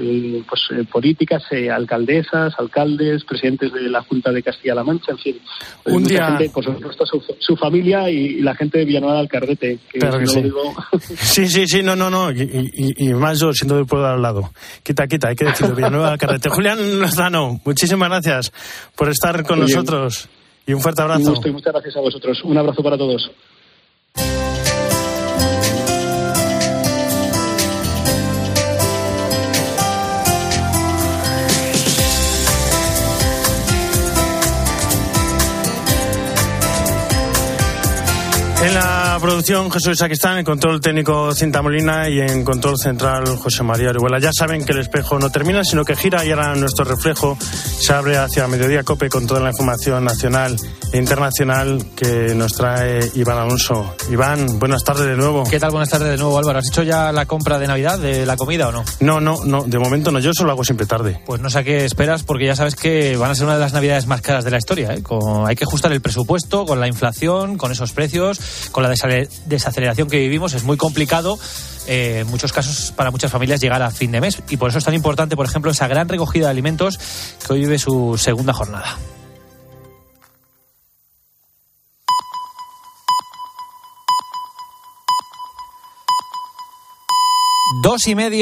pues, 0.48 0.86
políticas, 0.90 1.44
alcaldesas, 1.70 2.54
alcaldes, 2.58 3.24
presidentes 3.24 3.72
de 3.72 3.88
la 3.88 4.02
Junta 4.02 4.32
de 4.32 4.42
Castilla-La 4.42 4.84
Mancha, 4.84 5.12
en 5.12 5.18
fin. 5.18 5.40
Un 5.84 6.04
día... 6.04 6.26
Gente, 6.28 6.50
por 6.50 6.64
supuesto, 6.64 7.04
su, 7.06 7.22
su, 7.38 7.56
familia 7.56 8.08
y, 8.08 8.40
la 8.40 8.54
gente 8.54 8.78
de 8.78 8.84
Villanueva 8.84 9.18
del 9.18 9.28
Cardete. 9.28 9.78
Que 9.90 9.98
claro 9.98 10.18
que 10.18 10.24
no 10.24 10.30
sí. 10.30 10.42
Digo... 10.42 10.74
sí, 11.16 11.48
sí, 11.48 11.66
sí, 11.66 11.82
no, 11.82 11.96
no, 11.96 12.10
no. 12.10 12.30
Y, 12.30 12.42
y, 12.42 13.08
y, 13.08 13.14
más 13.14 13.40
yo 13.40 13.52
siendo 13.52 13.76
del 13.76 13.86
pueblo 13.86 14.06
al 14.06 14.22
lado. 14.22 14.52
Quita, 14.82 15.06
quita, 15.06 15.28
hay 15.28 15.36
que 15.36 15.46
decirlo, 15.46 15.74
Villanueva 15.74 16.10
del 16.10 16.18
Cardete. 16.18 16.48
Julián 16.50 17.00
Lozano, 17.00 17.60
muchísimas 17.64 18.08
gracias 18.08 18.52
por 18.96 19.08
estar 19.08 19.42
con 19.44 19.58
Muy 19.58 19.68
nosotros. 19.68 20.28
Bien. 20.28 20.42
Y 20.64 20.74
un 20.74 20.80
fuerte 20.80 21.02
abrazo. 21.02 21.20
Un 21.20 21.30
gusto 21.30 21.48
y 21.48 21.52
muchas 21.52 21.72
gracias 21.72 21.96
a 21.96 22.00
vosotros. 22.00 22.40
Un 22.44 22.56
abrazo 22.56 22.82
para 22.82 22.96
todos. 22.96 23.30
Producción 39.32 39.70
Jesús 39.70 39.96
Saquistán, 39.96 40.36
en 40.40 40.44
control 40.44 40.78
técnico 40.78 41.34
Cinta 41.34 41.62
Molina 41.62 42.06
y 42.06 42.20
en 42.20 42.44
control 42.44 42.76
central 42.76 43.24
José 43.38 43.62
María 43.62 43.88
Orihuela. 43.88 44.18
Ya 44.18 44.30
saben 44.30 44.62
que 44.62 44.72
el 44.72 44.80
espejo 44.80 45.18
no 45.18 45.30
termina, 45.30 45.64
sino 45.64 45.86
que 45.86 45.96
gira 45.96 46.22
y 46.22 46.32
ahora 46.32 46.54
nuestro 46.54 46.84
reflejo 46.84 47.38
se 47.40 47.94
abre 47.94 48.18
hacia 48.18 48.46
Mediodía 48.46 48.84
Cope 48.84 49.08
con 49.08 49.26
toda 49.26 49.40
la 49.40 49.48
información 49.48 50.04
nacional 50.04 50.54
e 50.92 50.98
internacional 50.98 51.82
que 51.96 52.34
nos 52.34 52.52
trae 52.52 53.00
Iván 53.14 53.38
Alonso. 53.38 53.94
Iván, 54.10 54.58
buenas 54.58 54.84
tardes 54.84 55.06
de 55.06 55.16
nuevo. 55.16 55.44
¿Qué 55.48 55.58
tal? 55.58 55.70
Buenas 55.70 55.88
tardes 55.88 56.10
de 56.10 56.18
nuevo, 56.18 56.38
Álvaro. 56.38 56.58
¿Has 56.58 56.68
hecho 56.68 56.82
ya 56.82 57.10
la 57.10 57.24
compra 57.24 57.58
de 57.58 57.66
Navidad 57.66 57.98
de 57.98 58.26
la 58.26 58.36
comida 58.36 58.68
o 58.68 58.72
no? 58.72 58.84
No, 59.00 59.18
no, 59.18 59.38
no. 59.46 59.62
De 59.62 59.78
momento 59.78 60.12
no. 60.12 60.18
Yo 60.18 60.32
solo 60.34 60.52
hago 60.52 60.62
siempre 60.62 60.84
tarde. 60.84 61.18
Pues 61.24 61.40
no 61.40 61.48
sé 61.48 61.60
a 61.60 61.64
qué 61.64 61.86
esperas 61.86 62.22
porque 62.22 62.44
ya 62.44 62.54
sabes 62.54 62.74
que 62.74 63.16
van 63.16 63.30
a 63.30 63.34
ser 63.34 63.44
una 63.46 63.54
de 63.54 63.60
las 63.60 63.72
Navidades 63.72 64.06
más 64.06 64.20
caras 64.20 64.44
de 64.44 64.50
la 64.50 64.58
historia. 64.58 64.92
¿eh? 64.92 65.02
Con... 65.02 65.48
Hay 65.48 65.56
que 65.56 65.64
ajustar 65.64 65.90
el 65.92 66.02
presupuesto 66.02 66.66
con 66.66 66.78
la 66.78 66.86
inflación, 66.86 67.56
con 67.56 67.72
esos 67.72 67.92
precios 67.92 68.38
con 68.70 68.82
la 68.82 68.90
desacele- 68.92 69.21
desaceleración 69.46 70.08
que 70.08 70.18
vivimos 70.18 70.54
es 70.54 70.64
muy 70.64 70.76
complicado. 70.76 71.38
eh, 71.86 72.20
en 72.20 72.28
muchos 72.28 72.52
casos 72.52 72.92
para 72.92 73.10
muchas 73.10 73.30
familias 73.30 73.60
llegar 73.60 73.82
a 73.82 73.90
fin 73.90 74.12
de 74.12 74.20
mes 74.20 74.40
y 74.48 74.56
por 74.56 74.70
eso 74.70 74.78
es 74.78 74.84
tan 74.84 74.94
importante, 74.94 75.34
por 75.34 75.46
ejemplo, 75.46 75.70
esa 75.70 75.88
gran 75.88 76.08
recogida 76.08 76.44
de 76.44 76.50
alimentos 76.50 76.98
que 77.44 77.52
hoy 77.52 77.60
vive 77.60 77.78
su 77.78 78.16
segunda 78.18 78.52
jornada. 78.52 78.96
Dos 87.82 88.06
y 88.06 88.14
media. 88.14 88.30